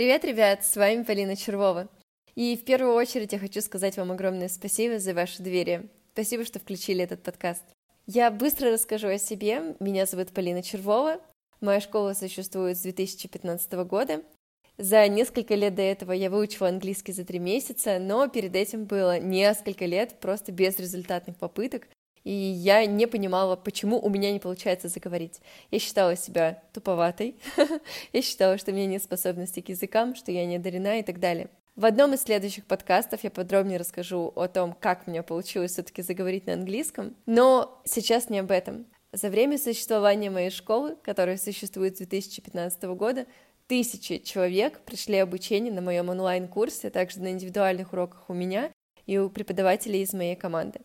Привет, 0.00 0.24
ребят, 0.24 0.64
с 0.64 0.76
вами 0.76 1.02
Полина 1.02 1.36
Червова. 1.36 1.86
И 2.34 2.56
в 2.56 2.64
первую 2.64 2.94
очередь 2.94 3.34
я 3.34 3.38
хочу 3.38 3.60
сказать 3.60 3.98
вам 3.98 4.10
огромное 4.12 4.48
спасибо 4.48 4.98
за 4.98 5.12
ваше 5.12 5.42
доверие. 5.42 5.90
Спасибо, 6.14 6.46
что 6.46 6.58
включили 6.58 7.04
этот 7.04 7.22
подкаст. 7.22 7.62
Я 8.06 8.30
быстро 8.30 8.70
расскажу 8.70 9.08
о 9.08 9.18
себе. 9.18 9.76
Меня 9.78 10.06
зовут 10.06 10.30
Полина 10.30 10.62
Червова. 10.62 11.20
Моя 11.60 11.82
школа 11.82 12.14
существует 12.14 12.78
с 12.78 12.80
2015 12.80 13.72
года. 13.84 14.22
За 14.78 15.06
несколько 15.06 15.54
лет 15.54 15.74
до 15.74 15.82
этого 15.82 16.12
я 16.12 16.30
выучила 16.30 16.68
английский 16.68 17.12
за 17.12 17.26
три 17.26 17.38
месяца, 17.38 17.98
но 17.98 18.26
перед 18.26 18.56
этим 18.56 18.86
было 18.86 19.18
несколько 19.18 19.84
лет 19.84 20.18
просто 20.18 20.50
безрезультатных 20.50 21.36
попыток, 21.36 21.88
и 22.24 22.32
я 22.32 22.84
не 22.86 23.06
понимала, 23.06 23.56
почему 23.56 23.98
у 23.98 24.08
меня 24.08 24.32
не 24.32 24.38
получается 24.38 24.88
заговорить. 24.88 25.40
Я 25.70 25.78
считала 25.78 26.16
себя 26.16 26.62
туповатой, 26.72 27.36
я 28.12 28.22
считала, 28.22 28.58
что 28.58 28.72
у 28.72 28.74
меня 28.74 28.86
нет 28.86 29.02
способности 29.02 29.60
к 29.60 29.68
языкам, 29.68 30.14
что 30.14 30.32
я 30.32 30.44
не 30.46 30.56
одарена 30.56 31.00
и 31.00 31.02
так 31.02 31.20
далее. 31.20 31.48
В 31.76 31.84
одном 31.84 32.12
из 32.12 32.22
следующих 32.22 32.66
подкастов 32.66 33.24
я 33.24 33.30
подробнее 33.30 33.78
расскажу 33.78 34.32
о 34.36 34.48
том, 34.48 34.76
как 34.78 35.06
меня 35.06 35.22
получилось 35.22 35.72
все-таки 35.72 36.02
заговорить 36.02 36.46
на 36.46 36.54
английском, 36.54 37.16
но 37.26 37.80
сейчас 37.84 38.28
не 38.28 38.40
об 38.40 38.50
этом. 38.50 38.86
За 39.12 39.28
время 39.28 39.56
существования 39.56 40.30
моей 40.30 40.50
школы, 40.50 40.96
которая 41.02 41.36
существует 41.36 41.96
с 41.96 41.98
2015 41.98 42.82
года, 42.84 43.26
тысячи 43.66 44.18
человек 44.18 44.80
прошли 44.80 45.16
обучение 45.16 45.72
на 45.72 45.80
моем 45.80 46.10
онлайн-курсе, 46.10 46.88
а 46.88 46.90
также 46.90 47.20
на 47.20 47.30
индивидуальных 47.30 47.92
уроках 47.92 48.28
у 48.28 48.34
меня 48.34 48.70
и 49.06 49.18
у 49.18 49.30
преподавателей 49.30 50.02
из 50.02 50.12
моей 50.12 50.36
команды. 50.36 50.80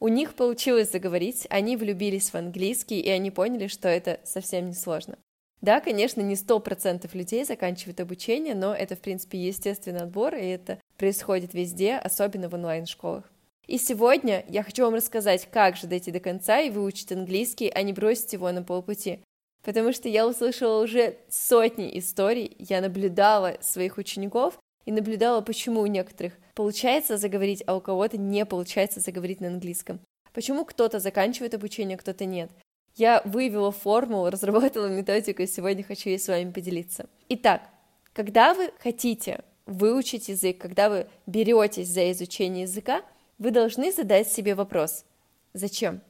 У 0.00 0.08
них 0.08 0.34
получилось 0.34 0.90
заговорить, 0.90 1.46
они 1.50 1.76
влюбились 1.76 2.30
в 2.30 2.34
английский, 2.34 3.00
и 3.00 3.10
они 3.10 3.30
поняли, 3.30 3.66
что 3.66 3.86
это 3.86 4.18
совсем 4.24 4.68
не 4.68 4.74
сложно. 4.74 5.18
Да, 5.60 5.80
конечно, 5.80 6.22
не 6.22 6.36
сто 6.36 6.58
процентов 6.58 7.14
людей 7.14 7.44
заканчивают 7.44 8.00
обучение, 8.00 8.54
но 8.54 8.74
это, 8.74 8.96
в 8.96 9.00
принципе, 9.00 9.38
естественный 9.38 10.00
отбор, 10.00 10.34
и 10.34 10.46
это 10.46 10.80
происходит 10.96 11.52
везде, 11.52 11.96
особенно 11.96 12.48
в 12.48 12.54
онлайн-школах. 12.54 13.30
И 13.66 13.76
сегодня 13.76 14.42
я 14.48 14.62
хочу 14.62 14.84
вам 14.84 14.94
рассказать, 14.94 15.46
как 15.50 15.76
же 15.76 15.86
дойти 15.86 16.10
до 16.10 16.18
конца 16.18 16.60
и 16.60 16.70
выучить 16.70 17.12
английский, 17.12 17.68
а 17.68 17.82
не 17.82 17.92
бросить 17.92 18.32
его 18.32 18.50
на 18.50 18.62
полпути. 18.62 19.20
Потому 19.62 19.92
что 19.92 20.08
я 20.08 20.26
услышала 20.26 20.82
уже 20.82 21.18
сотни 21.28 21.98
историй, 21.98 22.56
я 22.58 22.80
наблюдала 22.80 23.58
своих 23.60 23.98
учеников 23.98 24.58
и 24.84 24.92
наблюдала, 24.92 25.40
почему 25.40 25.80
у 25.80 25.86
некоторых 25.86 26.34
получается 26.54 27.16
заговорить, 27.16 27.62
а 27.66 27.76
у 27.76 27.80
кого-то 27.80 28.18
не 28.18 28.44
получается 28.46 29.00
заговорить 29.00 29.40
на 29.40 29.48
английском. 29.48 30.00
Почему 30.32 30.64
кто-то 30.64 31.00
заканчивает 31.00 31.54
обучение, 31.54 31.96
а 31.96 31.98
кто-то 31.98 32.24
нет. 32.24 32.50
Я 32.96 33.22
выявила 33.24 33.72
формулу, 33.72 34.30
разработала 34.30 34.86
методику, 34.86 35.42
и 35.42 35.46
сегодня 35.46 35.84
хочу 35.84 36.08
ей 36.08 36.18
с 36.18 36.28
вами 36.28 36.50
поделиться. 36.50 37.08
Итак, 37.28 37.62
когда 38.12 38.54
вы 38.54 38.70
хотите 38.78 39.44
выучить 39.66 40.28
язык, 40.28 40.58
когда 40.58 40.88
вы 40.88 41.06
беретесь 41.26 41.88
за 41.88 42.10
изучение 42.12 42.62
языка, 42.62 43.02
вы 43.38 43.50
должны 43.50 43.92
задать 43.92 44.30
себе 44.30 44.54
вопрос. 44.54 45.04
Зачем? 45.54 46.00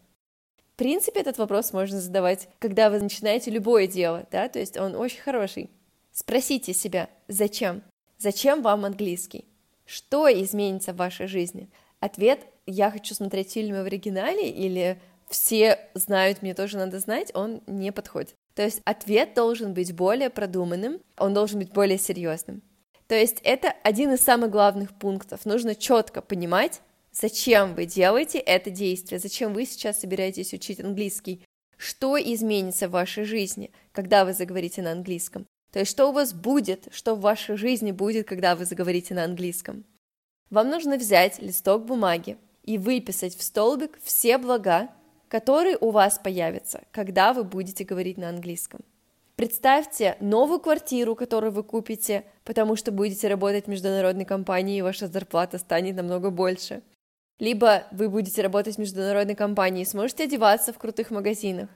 В 0.75 0.77
принципе, 0.77 1.21
этот 1.21 1.37
вопрос 1.37 1.73
можно 1.73 2.01
задавать, 2.01 2.49
когда 2.59 2.89
вы 2.89 3.01
начинаете 3.01 3.51
любое 3.51 3.87
дело, 3.87 4.27
да, 4.31 4.49
то 4.49 4.59
есть 4.59 4.79
он 4.79 4.95
очень 4.97 5.21
хороший. 5.21 5.71
Спросите 6.11 6.73
себя, 6.73 7.11
зачем? 7.29 7.83
Зачем 8.21 8.61
вам 8.61 8.85
английский? 8.85 9.47
Что 9.87 10.29
изменится 10.31 10.93
в 10.93 10.97
вашей 10.97 11.27
жизни? 11.27 11.71
Ответ 12.01 12.41
«я 12.67 12.91
хочу 12.91 13.15
смотреть 13.15 13.53
фильмы 13.53 13.83
в 13.83 13.87
оригинале» 13.87 14.51
или 14.51 15.01
все 15.31 15.79
знают, 15.95 16.43
мне 16.43 16.53
тоже 16.53 16.77
надо 16.77 16.99
знать, 16.99 17.31
он 17.35 17.63
не 17.67 17.93
подходит. 17.93 18.35
То 18.55 18.63
есть 18.63 18.83
ответ 18.85 19.33
должен 19.35 19.73
быть 19.73 19.95
более 19.95 20.29
продуманным, 20.29 21.01
он 21.17 21.33
должен 21.33 21.61
быть 21.61 21.73
более 21.73 21.97
серьезным. 21.97 22.61
То 23.07 23.15
есть 23.15 23.39
это 23.43 23.73
один 23.85 24.13
из 24.13 24.21
самых 24.21 24.51
главных 24.51 24.93
пунктов. 24.93 25.47
Нужно 25.47 25.75
четко 25.75 26.21
понимать, 26.21 26.83
зачем 27.13 27.75
вы 27.75 27.87
делаете 27.87 28.39
это 28.39 28.69
действие, 28.69 29.19
зачем 29.19 29.55
вы 29.55 29.65
сейчас 29.65 30.01
собираетесь 30.01 30.53
учить 30.53 30.81
английский, 30.81 31.43
что 31.79 32.19
изменится 32.19 32.87
в 32.87 32.93
вашей 32.93 33.25
жизни, 33.25 33.71
когда 33.93 34.27
вы 34.27 34.35
заговорите 34.35 34.83
на 34.83 34.93
английском. 34.93 35.47
То 35.73 35.79
есть 35.79 35.91
что 35.91 36.09
у 36.09 36.13
вас 36.13 36.33
будет, 36.33 36.89
что 36.93 37.15
в 37.15 37.21
вашей 37.21 37.57
жизни 37.57 37.93
будет, 37.93 38.27
когда 38.27 38.57
вы 38.57 38.65
заговорите 38.65 39.15
на 39.15 39.25
английском. 39.25 39.85
Вам 40.51 40.69
нужно 40.69 40.97
взять 40.97 41.41
листок 41.41 41.85
бумаги 41.85 42.37
и 42.65 42.77
выписать 42.77 43.37
в 43.37 43.43
столбик 43.43 43.99
все 44.03 44.37
блага, 44.37 44.89
который 45.29 45.77
у 45.81 45.91
вас 45.91 46.19
появится, 46.19 46.83
когда 46.91 47.33
вы 47.33 47.45
будете 47.45 47.85
говорить 47.85 48.19
на 48.19 48.29
английском. 48.29 48.81
Представьте 49.37 50.17
новую 50.21 50.61
квартиру, 50.61 51.15
которую 51.15 51.53
вы 51.53 51.63
купите, 51.63 52.25
потому 52.45 52.77
что 52.77 52.91
будете 52.91 53.29
работать 53.29 53.67
в 53.67 53.69
международной 53.69 54.25
компании, 54.27 54.77
и 54.77 54.83
ваша 54.83 55.07
зарплата 55.07 55.57
станет 55.57 55.97
намного 55.97 56.31
больше. 56.31 56.83
Либо 57.39 57.85
вы 57.91 58.11
будете 58.11 58.43
работать 58.43 58.77
в 58.77 58.79
международной 58.81 59.35
компании 59.35 59.83
и 59.83 59.87
сможете 59.87 60.25
одеваться 60.25 60.75
в 60.75 60.79
крутых 60.79 61.11
магазинах. 61.11 61.71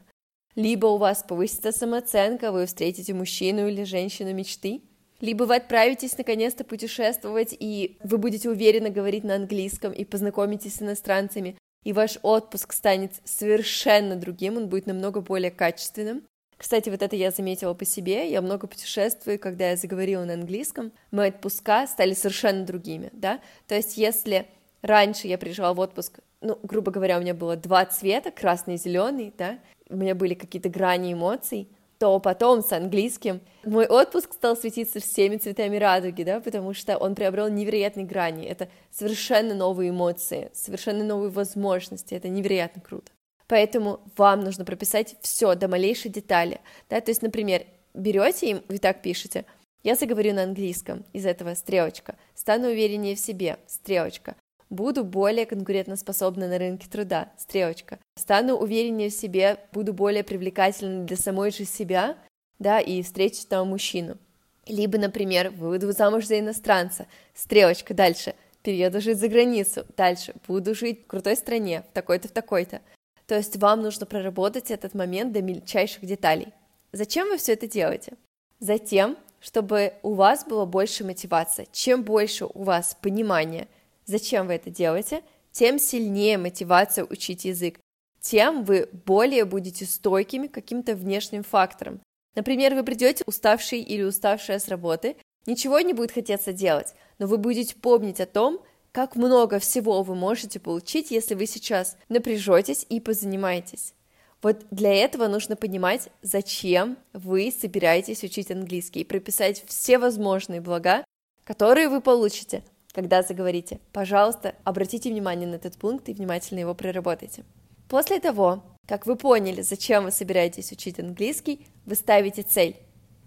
Либо 0.55 0.87
у 0.87 0.99
вас 0.99 1.25
повысится 1.27 1.73
самооценка, 1.73 2.53
вы 2.53 2.67
встретите 2.67 3.13
мужчину 3.13 3.69
или 3.69 3.83
женщину 3.85 4.33
мечты. 4.33 4.83
Либо 5.21 5.45
вы 5.45 5.57
отправитесь 5.57 6.17
наконец-то 6.19 6.65
путешествовать, 6.65 7.57
и 7.59 7.99
вы 8.05 8.19
будете 8.19 8.51
уверенно 8.51 8.91
говорить 8.91 9.25
на 9.25 9.37
английском 9.37 9.93
и 9.93 10.05
познакомитесь 10.05 10.77
с 10.77 10.83
иностранцами, 10.83 11.57
и 11.83 11.93
ваш 11.93 12.19
отпуск 12.23 12.73
станет 12.73 13.13
совершенно 13.25 14.17
другим, 14.17 14.57
он 14.57 14.69
будет 14.69 14.87
намного 14.87 15.21
более 15.21 15.51
качественным. 15.51 16.23
Кстати, 16.57 16.89
вот 16.89 17.03
это 17.03 17.17
я 17.17 17.31
заметила 17.31 17.75
по 17.75 17.85
себе, 17.85 18.31
я 18.31 18.41
много 18.41 18.67
путешествую, 18.67 19.39
когда 19.39 19.71
я 19.71 19.77
заговорила 19.77 20.25
на 20.25 20.35
английском, 20.35 20.93
мои 21.11 21.31
отпуска 21.31 21.87
стали 21.87 22.15
совершенно 22.15 22.65
другими, 22.65 23.11
да, 23.13 23.41
то 23.67 23.75
есть 23.75 23.97
если 23.97 24.47
раньше 24.83 25.27
я 25.27 25.37
приезжала 25.37 25.75
в 25.75 25.81
отпуск, 25.81 26.21
ну, 26.41 26.59
грубо 26.63 26.93
говоря, 26.93 27.19
у 27.19 27.23
меня 27.23 27.35
было 27.35 27.57
два 27.57 27.85
цвета, 27.87 28.31
красный 28.31 28.75
и 28.75 28.79
зеленый, 28.79 29.33
да, 29.37 29.59
у 29.89 29.97
меня 29.97 30.15
были 30.15 30.35
какие-то 30.35 30.69
грани 30.69 31.13
эмоций, 31.13 31.69
то 31.99 32.19
потом 32.19 32.63
с 32.63 32.73
английским 32.73 33.41
мой 33.65 33.87
отпуск 33.87 34.33
стал 34.35 34.57
светиться 34.57 35.01
всеми 35.01 35.37
цветами 35.37 35.77
радуги, 35.77 36.23
да, 36.23 36.41
потому 36.41 36.75
что 36.75 36.97
он 36.99 37.15
приобрел 37.15 37.49
невероятные 37.49 38.05
грани. 38.05 38.47
Это 38.47 38.69
совершенно 38.91 39.55
новые 39.55 39.91
эмоции, 39.91 40.51
совершенно 40.53 41.05
новые 41.05 41.31
возможности. 41.31 42.15
Это 42.15 42.29
невероятно 42.29 42.83
круто. 42.83 43.13
Поэтому 43.47 44.01
вам 44.17 44.41
нужно 44.41 44.65
прописать 44.65 45.17
все 45.21 45.55
до 45.55 45.69
малейшей 45.69 46.11
детали. 46.11 46.61
Да? 46.89 47.01
То 47.01 47.11
есть, 47.11 47.23
например, 47.23 47.65
берете 47.93 48.51
и 48.51 48.55
вы 48.69 48.79
так 48.79 49.03
пишете, 49.03 49.45
я 49.83 49.95
заговорю 49.95 50.33
на 50.33 50.45
английском, 50.45 51.05
из 51.13 51.27
этого 51.27 51.55
стрелочка, 51.55 52.17
стану 52.35 52.69
увереннее 52.69 53.17
в 53.17 53.21
себе, 53.21 53.59
стрелочка, 53.67 54.35
буду 54.75 55.05
более 55.05 55.47
конкурентоспособна 55.47 56.49
на 56.49 56.59
рынке 56.59 56.89
труда, 56.91 57.33
стрелочка, 57.37 57.99
стану 58.17 58.57
увереннее 58.57 59.11
в 59.11 59.15
себе, 59.15 59.59
буду 59.73 59.93
более 59.93 60.25
привлекательной 60.25 61.05
для 61.05 61.17
самой 61.17 61.51
же 61.51 61.65
себя, 61.65 62.17
да, 62.59 62.81
и 62.81 63.03
встречу 63.03 63.47
там 63.49 63.69
мужчину. 63.69 64.19
Либо, 64.67 64.99
например, 64.99 65.51
выйду 65.51 65.93
замуж 65.93 66.27
за 66.27 66.41
иностранца, 66.41 67.07
стрелочка, 67.35 67.95
дальше, 67.95 68.35
перееду 68.63 69.01
жить 69.01 69.19
за 69.19 69.29
границу, 69.29 69.87
дальше, 69.97 70.35
буду 70.47 70.75
жить 70.75 71.05
в 71.05 71.07
крутой 71.07 71.37
стране, 71.37 71.85
в 71.91 71.95
такой-то, 71.95 72.29
в 72.29 72.33
такой-то. 72.33 72.81
То 73.27 73.37
есть 73.37 73.57
вам 73.57 73.83
нужно 73.83 74.07
проработать 74.07 74.71
этот 74.71 74.95
момент 74.95 75.33
до 75.33 75.43
мельчайших 75.43 76.05
деталей. 76.05 76.49
Зачем 76.93 77.29
вы 77.29 77.39
все 77.39 77.53
это 77.53 77.67
делаете? 77.67 78.15
Затем, 78.61 79.17
чтобы 79.41 79.95
у 80.03 80.15
вас 80.15 80.47
было 80.47 80.65
больше 80.65 81.05
мотивации. 81.05 81.69
Чем 81.73 82.03
больше 82.03 82.47
у 82.47 82.63
вас 82.63 82.97
понимания, 83.01 83.69
зачем 84.07 84.47
вы 84.47 84.55
это 84.55 84.71
делаете, 84.71 85.23
тем 85.53 85.79
сильнее 85.79 86.39
мотивация 86.39 87.05
учить 87.05 87.45
язык, 87.45 87.79
тем 88.21 88.65
вы 88.65 88.89
более 88.93 89.45
будете 89.45 89.85
стойкими 89.85 90.47
к 90.47 90.55
каким-то 90.55 90.95
внешним 90.95 91.43
факторам. 91.43 92.01
Например, 92.35 92.75
вы 92.75 92.83
придете 92.83 93.23
уставший 93.27 93.81
или 93.81 94.03
уставшая 94.03 94.59
с 94.59 94.69
работы, 94.69 95.17
ничего 95.47 95.81
не 95.81 95.93
будет 95.93 96.13
хотеться 96.13 96.53
делать, 96.53 96.95
но 97.19 97.27
вы 97.27 97.39
будете 97.39 97.77
помнить 97.77 98.21
о 98.21 98.27
том, 98.27 98.61
как 98.93 99.17
много 99.17 99.59
всего 99.59 100.03
вы 100.03 100.15
можете 100.15 100.61
получить, 100.61 101.11
если 101.11 101.35
вы 101.35 101.47
сейчас 101.47 101.97
напряжетесь 102.09 102.87
и 102.89 103.01
позанимаетесь. 103.01 103.95
Вот 104.41 104.67
для 104.71 104.95
этого 104.95 105.27
нужно 105.27 105.57
понимать, 105.57 106.11
зачем 106.23 106.99
вы 107.13 107.51
собираетесь 107.51 108.23
учить 108.23 108.51
английский 108.51 109.01
и 109.01 109.05
прописать 109.05 109.65
все 109.67 109.99
возможные 109.99 110.61
блага, 110.61 111.05
которые 111.45 111.89
вы 111.89 112.01
получите, 112.01 112.63
когда 112.95 113.23
заговорите. 113.23 113.81
Пожалуйста, 113.93 114.55
обратите 114.65 115.11
внимание 115.11 115.49
на 115.49 115.57
этот 115.57 115.77
пункт 115.77 116.09
и 116.09 116.15
внимательно 116.15 116.61
его 116.61 116.75
проработайте. 116.75 117.45
После 117.89 118.21
того, 118.21 118.63
как 118.87 119.07
вы 119.07 119.17
поняли, 119.17 119.63
зачем 119.63 120.05
вы 120.05 120.11
собираетесь 120.11 120.73
учить 120.73 121.01
английский, 121.01 121.67
вы 121.85 121.97
ставите 121.97 122.43
цель. 122.43 122.77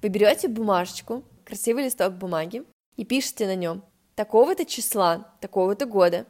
Вы 0.01 0.09
берете 0.09 0.47
бумажечку, 0.47 1.23
красивый 1.43 1.85
листок 1.85 2.13
бумаги 2.13 2.63
и 2.95 3.03
пишете 3.03 3.45
на 3.45 3.55
нем 3.55 3.83
такого-то 4.15 4.65
числа, 4.65 5.35
такого-то 5.41 5.85
года. 5.85 6.25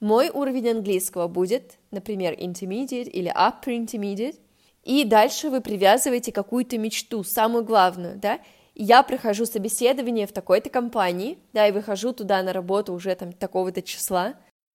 Мой 0.00 0.30
уровень 0.30 0.70
английского 0.70 1.28
будет, 1.28 1.78
например, 1.90 2.34
intermediate 2.34 3.08
или 3.08 3.32
upper 3.32 3.66
intermediate, 3.66 4.38
и 4.82 5.04
дальше 5.04 5.50
вы 5.50 5.60
привязываете 5.60 6.32
какую-то 6.32 6.78
мечту, 6.78 7.22
самую 7.22 7.64
главную, 7.64 8.16
да, 8.16 8.40
я 8.78 9.02
прохожу 9.02 9.44
собеседование 9.44 10.26
в 10.26 10.32
такой-то 10.32 10.70
компании, 10.70 11.38
да, 11.52 11.66
и 11.66 11.72
выхожу 11.72 12.12
туда 12.12 12.42
на 12.42 12.52
работу 12.52 12.92
уже 12.92 13.14
там 13.14 13.32
такого-то 13.32 13.82
числа, 13.82 14.36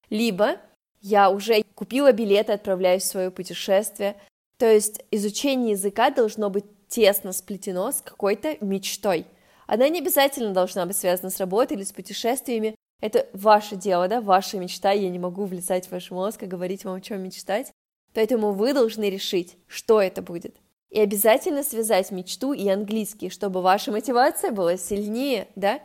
либо 0.10 0.58
я 1.02 1.30
уже 1.30 1.64
купила 1.76 2.12
билеты, 2.12 2.52
отправляюсь 2.52 3.04
в 3.04 3.08
свое 3.08 3.32
путешествие. 3.32 4.16
То 4.58 4.72
есть 4.72 5.04
изучение 5.12 5.72
языка 5.72 6.10
должно 6.10 6.50
быть 6.50 6.66
тесно 6.88 7.32
сплетено 7.32 7.92
с 7.92 8.02
какой-то 8.02 8.58
мечтой. 8.62 9.26
Она 9.66 9.88
не 9.88 10.00
обязательно 10.00 10.52
должна 10.52 10.86
быть 10.86 10.98
связана 10.98 11.30
с 11.30 11.40
работой 11.40 11.78
или 11.78 11.84
с 11.84 11.92
путешествиями. 11.92 12.76
Это 13.00 13.28
ваше 13.34 13.76
дело, 13.76 14.08
да, 14.08 14.20
ваша 14.20 14.58
мечта. 14.58 14.92
Я 14.92 15.10
не 15.10 15.18
могу 15.18 15.46
влезать 15.46 15.88
в 15.88 15.92
ваш 15.92 16.12
мозг 16.12 16.44
и 16.44 16.48
говорить 16.48 16.86
вам, 16.86 16.96
о 16.96 17.02
чем 17.02 17.24
мечтать. 17.24 17.72
Поэтому 18.14 18.52
вы 18.52 18.74
должны 18.74 19.10
решить, 19.10 19.58
что 19.68 20.02
это 20.02 20.22
будет. 20.22 20.58
И 20.92 21.00
обязательно 21.00 21.64
связать 21.64 22.12
мечту 22.12 22.52
и 22.52 22.68
английский, 22.68 23.30
чтобы 23.30 23.62
ваша 23.62 23.92
мотивация 23.92 24.52
была 24.52 24.76
сильнее, 24.78 25.48
да? 25.56 25.80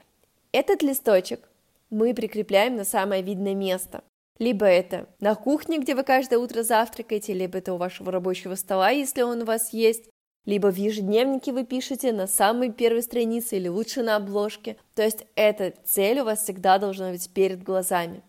Этот 0.50 0.82
листочек 0.82 1.48
мы 1.90 2.12
прикрепляем 2.12 2.74
на 2.74 2.84
самое 2.84 3.22
видное 3.22 3.54
место. 3.54 4.02
Либо 4.38 4.66
это 4.66 5.08
на 5.20 5.36
кухне, 5.36 5.78
где 5.78 5.94
вы 5.94 6.02
каждое 6.02 6.38
утро 6.38 6.62
завтракаете, 6.64 7.32
либо 7.32 7.58
это 7.58 7.72
у 7.72 7.76
вашего 7.76 8.10
рабочего 8.10 8.56
стола, 8.56 8.90
если 8.90 9.22
он 9.22 9.42
у 9.42 9.44
вас 9.44 9.72
есть, 9.72 10.10
либо 10.44 10.72
в 10.72 10.76
ежедневнике 10.76 11.52
вы 11.52 11.64
пишете 11.64 12.12
на 12.12 12.26
самой 12.26 12.70
первой 12.72 13.02
странице 13.02 13.56
или 13.56 13.68
лучше 13.68 14.02
на 14.02 14.16
обложке. 14.16 14.76
То 14.94 15.02
есть 15.02 15.24
эта 15.36 15.72
цель 15.84 16.20
у 16.20 16.24
вас 16.24 16.42
всегда 16.42 16.78
должна 16.78 17.10
быть 17.10 17.30
перед 17.30 17.62
глазами. 17.62 18.22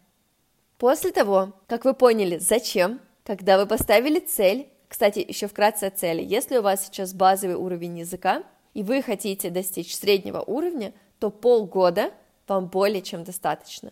После 0.77 1.11
того, 1.11 1.53
как 1.67 1.85
вы 1.85 1.93
поняли, 1.93 2.37
зачем, 2.37 3.01
когда 3.23 3.57
вы 3.57 3.65
поставили 3.65 4.19
цель, 4.19 4.69
кстати, 4.87 5.23
еще 5.27 5.47
вкратце 5.47 5.85
о 5.85 5.91
цели. 5.91 6.23
Если 6.23 6.57
у 6.57 6.61
вас 6.61 6.85
сейчас 6.85 7.13
базовый 7.13 7.55
уровень 7.55 7.99
языка, 7.99 8.43
и 8.73 8.83
вы 8.83 9.01
хотите 9.01 9.49
достичь 9.49 9.95
среднего 9.95 10.41
уровня, 10.41 10.93
то 11.19 11.29
полгода 11.29 12.11
вам 12.47 12.67
более 12.67 13.01
чем 13.01 13.23
достаточно. 13.23 13.91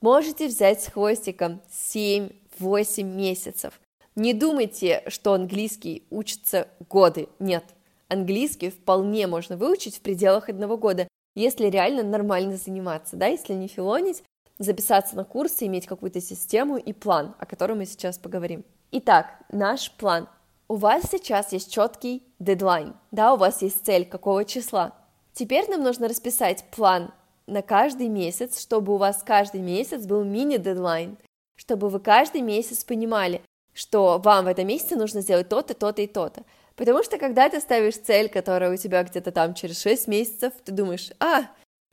Можете 0.00 0.48
взять 0.48 0.82
с 0.82 0.88
хвостиком 0.88 1.60
7-8 1.70 3.02
месяцев. 3.02 3.80
Не 4.16 4.34
думайте, 4.34 5.04
что 5.06 5.32
английский 5.34 6.04
учится 6.10 6.68
годы. 6.88 7.28
Нет, 7.38 7.64
английский 8.08 8.70
вполне 8.70 9.26
можно 9.26 9.56
выучить 9.56 9.96
в 9.96 10.00
пределах 10.00 10.48
одного 10.48 10.76
года, 10.76 11.08
если 11.34 11.66
реально 11.66 12.02
нормально 12.02 12.56
заниматься, 12.56 13.16
да, 13.16 13.26
если 13.26 13.54
не 13.54 13.68
филонить, 13.68 14.22
записаться 14.58 15.16
на 15.16 15.24
курсы, 15.24 15.66
иметь 15.66 15.86
какую-то 15.86 16.20
систему 16.20 16.76
и 16.76 16.92
план, 16.92 17.34
о 17.38 17.46
котором 17.46 17.78
мы 17.78 17.86
сейчас 17.86 18.18
поговорим. 18.18 18.64
Итак, 18.94 19.38
наш 19.50 19.90
план. 19.92 20.28
У 20.68 20.74
вас 20.74 21.04
сейчас 21.10 21.50
есть 21.52 21.72
четкий 21.72 22.22
дедлайн, 22.38 22.94
да, 23.10 23.32
у 23.32 23.38
вас 23.38 23.62
есть 23.62 23.86
цель 23.86 24.04
какого 24.04 24.44
числа. 24.44 24.92
Теперь 25.32 25.66
нам 25.70 25.82
нужно 25.82 26.08
расписать 26.08 26.62
план 26.70 27.10
на 27.46 27.62
каждый 27.62 28.08
месяц, 28.08 28.60
чтобы 28.60 28.92
у 28.92 28.98
вас 28.98 29.22
каждый 29.22 29.62
месяц 29.62 30.04
был 30.04 30.24
мини-дедлайн, 30.24 31.16
чтобы 31.56 31.88
вы 31.88 32.00
каждый 32.00 32.42
месяц 32.42 32.84
понимали, 32.84 33.40
что 33.72 34.20
вам 34.22 34.44
в 34.44 34.48
этом 34.48 34.66
месяце 34.66 34.96
нужно 34.96 35.22
сделать 35.22 35.48
то-то, 35.48 35.72
то-то 35.72 36.02
и 36.02 36.06
то-то. 36.06 36.42
Потому 36.76 37.02
что 37.02 37.16
когда 37.16 37.48
ты 37.48 37.60
ставишь 37.60 37.96
цель, 37.96 38.28
которая 38.28 38.74
у 38.74 38.76
тебя 38.76 39.04
где-то 39.04 39.32
там 39.32 39.54
через 39.54 39.80
6 39.80 40.06
месяцев, 40.06 40.52
ты 40.64 40.70
думаешь, 40.70 41.12
а, 41.18 41.46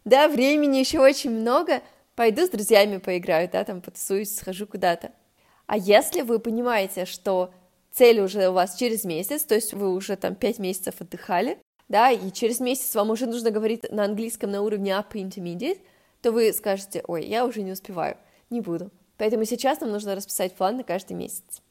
да, 0.04 0.28
времени 0.28 0.80
еще 0.80 1.00
очень 1.00 1.32
много, 1.32 1.82
пойду 2.16 2.46
с 2.46 2.50
друзьями 2.50 2.98
поиграю, 2.98 3.50
да, 3.50 3.64
там 3.64 3.80
потусуюсь, 3.80 4.36
схожу 4.36 4.68
куда-то. 4.68 5.14
А 5.70 5.78
если 5.78 6.22
вы 6.22 6.40
понимаете, 6.40 7.06
что 7.06 7.54
цель 7.92 8.22
уже 8.22 8.50
у 8.50 8.54
вас 8.54 8.76
через 8.76 9.04
месяц, 9.04 9.44
то 9.44 9.54
есть 9.54 9.76
вы 9.76 9.94
уже 9.94 10.16
там 10.16 10.34
5 10.34 10.58
месяцев 10.58 10.96
отдыхали, 10.98 11.60
да, 11.88 12.10
и 12.10 12.32
через 12.32 12.60
месяц 12.60 12.96
вам 12.96 13.12
уже 13.12 13.28
нужно 13.28 13.52
говорить 13.52 13.86
на 13.92 14.06
английском 14.06 14.50
на 14.50 14.64
уровне 14.64 14.90
upper 14.90 15.22
intermediate, 15.24 15.80
то 16.24 16.32
вы 16.32 16.52
скажете, 16.54 17.04
ой, 17.08 17.24
я 17.24 17.46
уже 17.46 17.62
не 17.62 17.72
успеваю, 17.72 18.18
не 18.50 18.62
буду. 18.62 18.90
Поэтому 19.18 19.46
сейчас 19.46 19.80
нам 19.80 19.92
нужно 19.92 20.16
расписать 20.16 20.56
план 20.56 20.78
на 20.78 20.84
каждый 20.84 21.14
месяц. 21.14 21.62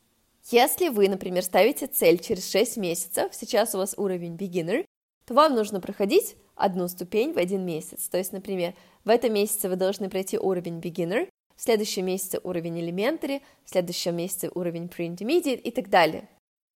Если 0.49 0.91
вы, 0.91 1.09
например, 1.09 1.43
ставите 1.43 1.89
цель 1.89 2.21
через 2.21 2.49
6 2.53 2.77
месяцев, 2.77 3.35
сейчас 3.35 3.75
у 3.75 3.79
вас 3.79 3.95
уровень 3.97 4.37
beginner, 4.37 4.85
то 5.27 5.35
вам 5.35 5.57
нужно 5.57 5.81
проходить 5.81 6.37
одну 6.55 6.87
ступень 6.87 7.33
в 7.33 7.37
один 7.37 7.67
месяц. 7.67 8.09
То 8.09 8.19
есть, 8.19 8.31
например, 8.31 8.75
в 9.05 9.09
этом 9.09 9.33
месяце 9.33 9.69
вы 9.69 9.75
должны 9.75 10.09
пройти 10.09 10.39
уровень 10.39 10.79
beginner, 10.79 11.29
в 11.59 11.63
следующем 11.63 12.07
месяце 12.07 12.41
уровень 12.45 12.81
elementary, 12.81 13.43
в 13.65 13.71
следующем 13.71 14.17
месяце 14.17 14.49
уровень 14.55 14.87
pre-intermediate 14.87 15.61
и 15.61 15.71
так 15.73 15.91
далее. 15.91 16.29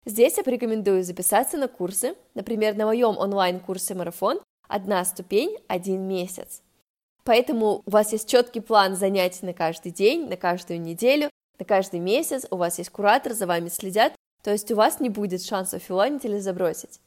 Здесь 0.05 0.37
я 0.37 0.43
порекомендую 0.43 1.03
записаться 1.03 1.57
на 1.57 1.67
курсы, 1.67 2.15
например, 2.33 2.75
на 2.75 2.85
моем 2.85 3.17
онлайн-курсе 3.17 3.93
«Марафон» 3.93 4.39
одна 4.69 5.03
ступень, 5.03 5.57
один 5.67 6.07
месяц. 6.07 6.61
Поэтому 7.25 7.83
у 7.85 7.91
вас 7.91 8.13
есть 8.13 8.29
четкий 8.29 8.61
план 8.61 8.95
занятий 8.95 9.45
на 9.45 9.53
каждый 9.53 9.91
день, 9.91 10.29
на 10.29 10.37
каждую 10.37 10.79
неделю, 10.79 11.29
на 11.59 11.65
каждый 11.65 11.99
месяц, 11.99 12.47
у 12.49 12.55
вас 12.55 12.77
есть 12.77 12.89
куратор, 12.89 13.33
за 13.33 13.47
вами 13.47 13.67
следят, 13.67 14.15
то 14.41 14.51
есть 14.51 14.71
у 14.71 14.75
вас 14.75 15.01
не 15.01 15.09
будет 15.09 15.43
шансов 15.43 15.83
филонить 15.83 16.23
или 16.23 16.39
забросить. 16.39 17.01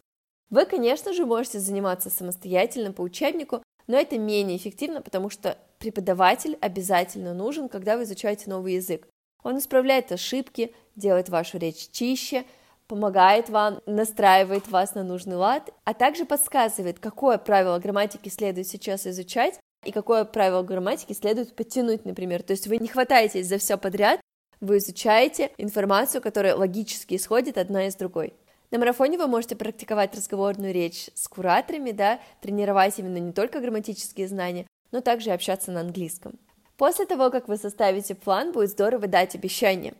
Вы, 0.50 0.66
конечно 0.66 1.14
же, 1.14 1.24
можете 1.24 1.58
заниматься 1.58 2.10
самостоятельно 2.10 2.92
по 2.92 3.00
учебнику, 3.00 3.62
но 3.86 3.96
это 3.96 4.18
менее 4.18 4.58
эффективно, 4.58 5.00
потому 5.00 5.30
что 5.30 5.56
преподаватель 5.82 6.56
обязательно 6.60 7.34
нужен, 7.34 7.68
когда 7.68 7.96
вы 7.96 8.04
изучаете 8.04 8.48
новый 8.48 8.74
язык. 8.74 9.08
Он 9.42 9.58
исправляет 9.58 10.12
ошибки, 10.12 10.72
делает 10.94 11.28
вашу 11.28 11.58
речь 11.58 11.88
чище, 11.90 12.44
помогает 12.86 13.50
вам, 13.50 13.80
настраивает 13.86 14.68
вас 14.68 14.94
на 14.94 15.02
нужный 15.02 15.34
лад, 15.34 15.74
а 15.82 15.92
также 15.92 16.24
подсказывает, 16.24 17.00
какое 17.00 17.36
правило 17.36 17.80
грамматики 17.80 18.28
следует 18.28 18.68
сейчас 18.68 19.08
изучать 19.08 19.58
и 19.84 19.90
какое 19.90 20.24
правило 20.24 20.62
грамматики 20.62 21.14
следует 21.14 21.56
подтянуть, 21.56 22.04
например. 22.04 22.44
То 22.44 22.52
есть 22.52 22.68
вы 22.68 22.78
не 22.78 22.86
хватаетесь 22.86 23.48
за 23.48 23.58
все 23.58 23.76
подряд, 23.76 24.20
вы 24.60 24.78
изучаете 24.78 25.50
информацию, 25.58 26.22
которая 26.22 26.54
логически 26.54 27.16
исходит 27.16 27.58
одна 27.58 27.88
из 27.88 27.96
другой. 27.96 28.34
На 28.70 28.78
марафоне 28.78 29.18
вы 29.18 29.26
можете 29.26 29.56
практиковать 29.56 30.14
разговорную 30.14 30.72
речь 30.72 31.10
с 31.14 31.26
кураторами, 31.26 31.90
да, 31.90 32.20
тренировать 32.40 33.00
именно 33.00 33.18
не 33.18 33.32
только 33.32 33.58
грамматические 33.60 34.28
знания, 34.28 34.66
но 34.92 35.00
также 35.00 35.30
общаться 35.32 35.72
на 35.72 35.80
английском. 35.80 36.38
После 36.76 37.06
того, 37.06 37.30
как 37.30 37.48
вы 37.48 37.56
составите 37.56 38.14
план, 38.14 38.52
будет 38.52 38.70
здорово 38.70 39.06
дать 39.06 39.34
обещание. 39.34 39.94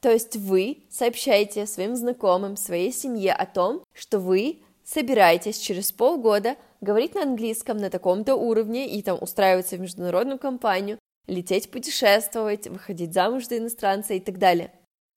То 0.00 0.10
есть 0.10 0.36
вы 0.36 0.84
сообщаете 0.90 1.66
своим 1.66 1.96
знакомым, 1.96 2.56
своей 2.56 2.92
семье 2.92 3.32
о 3.32 3.46
том, 3.46 3.82
что 3.92 4.18
вы 4.20 4.62
собираетесь 4.84 5.58
через 5.58 5.92
полгода 5.92 6.56
говорить 6.80 7.14
на 7.14 7.22
английском 7.22 7.76
на 7.78 7.90
таком-то 7.90 8.36
уровне 8.36 8.88
и 8.88 9.02
там 9.02 9.18
устраиваться 9.20 9.76
в 9.76 9.80
международную 9.80 10.38
компанию, 10.38 10.98
лететь 11.26 11.70
путешествовать, 11.70 12.68
выходить 12.68 13.12
замуж 13.12 13.48
за 13.48 13.58
иностранца 13.58 14.14
и 14.14 14.20
так 14.20 14.38
далее. 14.38 14.72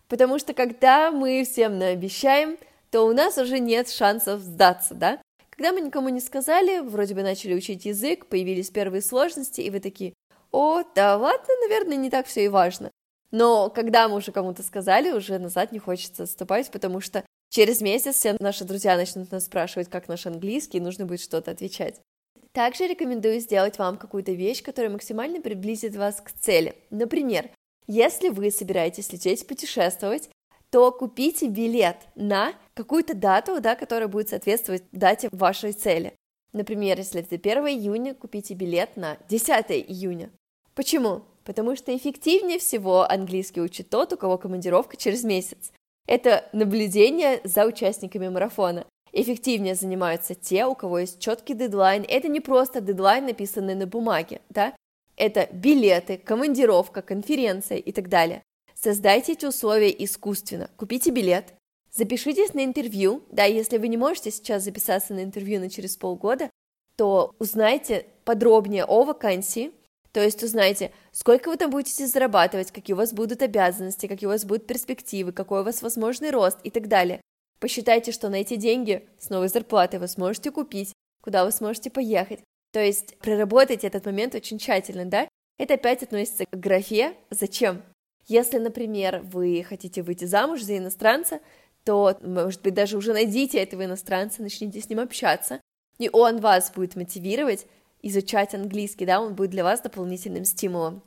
Потому 0.08 0.40
что 0.40 0.54
когда 0.54 1.12
мы 1.12 1.44
всем 1.44 1.78
наобещаем, 1.78 2.58
то 2.90 3.04
у 3.04 3.14
нас 3.14 3.38
уже 3.38 3.60
нет 3.60 3.90
шансов 3.90 4.42
сдаться, 4.42 4.96
да? 4.96 5.22
Когда 5.60 5.74
мы 5.74 5.82
никому 5.82 6.08
не 6.08 6.22
сказали, 6.22 6.80
вроде 6.80 7.14
бы 7.14 7.22
начали 7.22 7.54
учить 7.54 7.84
язык, 7.84 8.28
появились 8.28 8.70
первые 8.70 9.02
сложности, 9.02 9.60
и 9.60 9.70
вы 9.70 9.82
такие, 9.82 10.14
о, 10.54 10.84
да 10.96 11.18
ладно, 11.18 11.54
наверное, 11.64 11.98
не 11.98 12.10
так 12.10 12.28
все 12.28 12.46
и 12.46 12.48
важно. 12.48 12.92
Но 13.32 13.70
когда 13.70 14.08
мы 14.08 14.16
уже 14.16 14.32
кому-то 14.32 14.64
сказали, 14.64 15.12
уже 15.12 15.38
назад 15.38 15.74
не 15.74 15.80
хочется 15.80 16.24
отступать, 16.24 16.72
потому 16.72 17.02
что 17.02 17.26
через 17.50 17.82
месяц 17.82 18.16
все 18.16 18.38
наши 18.40 18.64
друзья 18.64 18.96
начнут 18.96 19.34
нас 19.34 19.48
спрашивать, 19.48 19.90
как 19.90 20.08
наш 20.08 20.26
английский, 20.26 20.78
и 20.78 20.82
нужно 20.82 21.06
будет 21.06 21.20
что-то 21.20 21.52
отвечать. 21.52 22.00
Также 22.54 22.88
рекомендую 22.88 23.42
сделать 23.42 23.78
вам 23.80 23.98
какую-то 23.98 24.32
вещь, 24.32 24.64
которая 24.64 24.94
максимально 24.94 25.42
приблизит 25.42 25.94
вас 25.94 26.22
к 26.22 26.32
цели. 26.32 26.74
Например, 26.90 27.50
если 27.86 28.30
вы 28.30 28.50
собираетесь 28.52 29.12
лететь 29.12 29.46
путешествовать, 29.46 30.30
то 30.72 30.92
купите 30.92 31.48
билет 31.48 31.98
на 32.16 32.54
какую-то 32.74 33.16
дату, 33.16 33.60
да, 33.60 33.76
которая 33.76 34.08
будет 34.08 34.30
соответствовать 34.30 34.84
дате 34.92 35.30
вашей 35.32 35.72
цели. 35.74 36.14
Например, 36.54 36.98
если 36.98 37.22
это 37.22 37.36
1 37.36 37.68
июня, 37.68 38.16
купите 38.16 38.54
билет 38.54 38.98
на 38.98 39.18
10 39.28 39.72
июня. 39.72 40.32
Почему? 40.76 41.24
Потому 41.44 41.76
что 41.76 41.96
эффективнее 41.96 42.60
всего 42.60 43.10
английский 43.10 43.62
учит 43.62 43.90
тот, 43.90 44.14
у 44.14 44.18
кого 44.18 44.38
командировка 44.38 44.98
через 44.98 45.24
месяц. 45.24 45.72
Это 46.08 46.46
наблюдение 46.54 47.42
за 47.44 47.66
участниками 47.66 48.30
марафона. 48.30 48.86
Эффективнее 49.12 49.76
занимаются 49.76 50.36
те, 50.36 50.66
у 50.66 50.76
кого 50.76 51.00
есть 51.00 51.20
четкий 51.20 51.54
дедлайн. 51.54 52.06
Это 52.08 52.28
не 52.28 52.40
просто 52.40 52.82
дедлайн, 52.82 53.26
написанный 53.26 53.76
на 53.76 53.88
бумаге, 53.88 54.42
да? 54.50 54.76
Это 55.18 55.50
билеты, 55.52 56.18
командировка, 56.18 57.02
конференция 57.02 57.78
и 57.78 57.92
так 57.92 58.10
далее. 58.10 58.42
Создайте 58.82 59.34
эти 59.34 59.46
условия 59.46 59.94
искусственно. 60.04 60.70
Купите 60.78 61.12
билет, 61.12 61.54
запишитесь 61.92 62.54
на 62.54 62.64
интервью. 62.64 63.24
Да, 63.30 63.44
если 63.44 63.78
вы 63.78 63.88
не 63.90 63.98
можете 63.98 64.32
сейчас 64.32 64.64
записаться 64.64 65.14
на 65.14 65.24
интервью 65.24 65.60
на 65.60 65.70
через 65.70 65.98
полгода, 65.98 66.50
то 66.96 67.36
узнайте 67.40 68.06
подробнее 68.24 68.86
о 68.86 69.04
вакансии, 69.04 69.72
то 70.12 70.22
есть 70.22 70.44
узнаете, 70.44 70.92
сколько 71.12 71.50
вы 71.50 71.58
там 71.58 71.72
будете 71.72 72.08
зарабатывать, 72.08 72.72
какие 72.72 72.94
у 72.94 72.98
вас 72.98 73.14
будут 73.14 73.42
обязанности, 73.42 74.08
какие 74.08 74.28
у 74.28 74.32
вас 74.32 74.46
будут 74.46 74.68
перспективы, 74.68 75.32
какой 75.32 75.62
у 75.62 75.64
вас 75.64 75.82
возможный 75.82 76.32
рост 76.32 76.58
и 76.64 76.70
так 76.70 76.88
далее. 76.88 77.22
Посчитайте, 77.60 78.12
что 78.12 78.30
на 78.30 78.36
эти 78.36 78.56
деньги 78.56 79.08
с 79.20 79.30
новой 79.30 79.50
зарплатой 79.50 80.00
вы 80.00 80.08
сможете 80.08 80.52
купить 80.52 80.94
куда 81.22 81.46
вы 81.46 81.52
сможете 81.52 81.90
поехать. 81.90 82.40
То 82.72 82.80
есть 82.80 83.18
проработайте 83.20 83.88
этот 83.88 84.06
момент 84.06 84.36
очень 84.36 84.58
тщательно, 84.58 85.06
да? 85.06 85.28
Это 85.58 85.74
опять 85.74 86.04
относится 86.04 86.46
к 86.46 86.60
графе 86.60 87.16
«зачем?». 87.30 87.84
Если, 88.28 88.58
например, 88.58 89.22
вы 89.24 89.66
хотите 89.68 90.04
выйти 90.04 90.26
замуж 90.26 90.62
за 90.62 90.78
иностранца, 90.78 91.40
то, 91.84 92.18
может 92.22 92.62
быть, 92.62 92.74
даже 92.74 92.98
уже 92.98 93.14
найдите 93.14 93.58
этого 93.60 93.86
иностранца, 93.86 94.42
начните 94.42 94.82
с 94.82 94.90
ним 94.90 95.00
общаться, 95.00 95.62
и 95.98 96.10
он 96.12 96.40
вас 96.40 96.72
будет 96.72 96.96
мотивировать 96.96 97.66
изучать 98.02 98.54
английский, 98.54 99.06
да, 99.06 99.22
он 99.22 99.36
будет 99.36 99.50
для 99.52 99.64
вас 99.64 99.82
дополнительным 99.82 100.46
стимулом. 100.46 101.02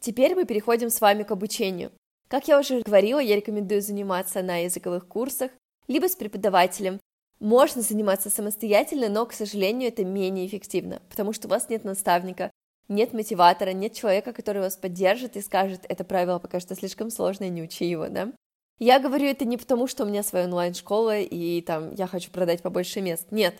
Теперь 0.00 0.34
мы 0.34 0.44
переходим 0.44 0.90
с 0.90 1.00
вами 1.00 1.22
к 1.22 1.30
обучению. 1.30 1.90
Как 2.28 2.48
я 2.48 2.58
уже 2.58 2.80
говорила, 2.82 3.20
я 3.20 3.36
рекомендую 3.36 3.80
заниматься 3.80 4.42
на 4.42 4.58
языковых 4.64 5.06
курсах, 5.06 5.50
либо 5.88 6.08
с 6.08 6.16
преподавателем. 6.16 7.00
Можно 7.40 7.82
заниматься 7.82 8.30
самостоятельно, 8.30 9.08
но, 9.08 9.26
к 9.26 9.32
сожалению, 9.32 9.88
это 9.88 10.04
менее 10.04 10.46
эффективно, 10.46 11.00
потому 11.10 11.32
что 11.32 11.46
у 11.46 11.50
вас 11.50 11.68
нет 11.68 11.84
наставника, 11.84 12.50
нет 12.88 13.12
мотиватора, 13.12 13.70
нет 13.70 13.94
человека, 13.94 14.32
который 14.32 14.62
вас 14.62 14.76
поддержит 14.76 15.36
и 15.36 15.40
скажет, 15.40 15.84
это 15.88 16.04
правило 16.04 16.38
пока 16.38 16.60
что 16.60 16.74
слишком 16.74 17.10
сложное, 17.10 17.48
не 17.48 17.62
учи 17.62 17.84
его, 17.84 18.08
да? 18.08 18.32
Я 18.78 18.98
говорю 18.98 19.26
это 19.26 19.44
не 19.44 19.56
потому, 19.56 19.86
что 19.86 20.04
у 20.04 20.06
меня 20.06 20.22
своя 20.22 20.46
онлайн-школа 20.46 21.20
и 21.20 21.60
там 21.62 21.94
я 21.94 22.06
хочу 22.06 22.30
продать 22.30 22.62
побольше 22.62 23.00
мест. 23.00 23.28
Нет. 23.30 23.54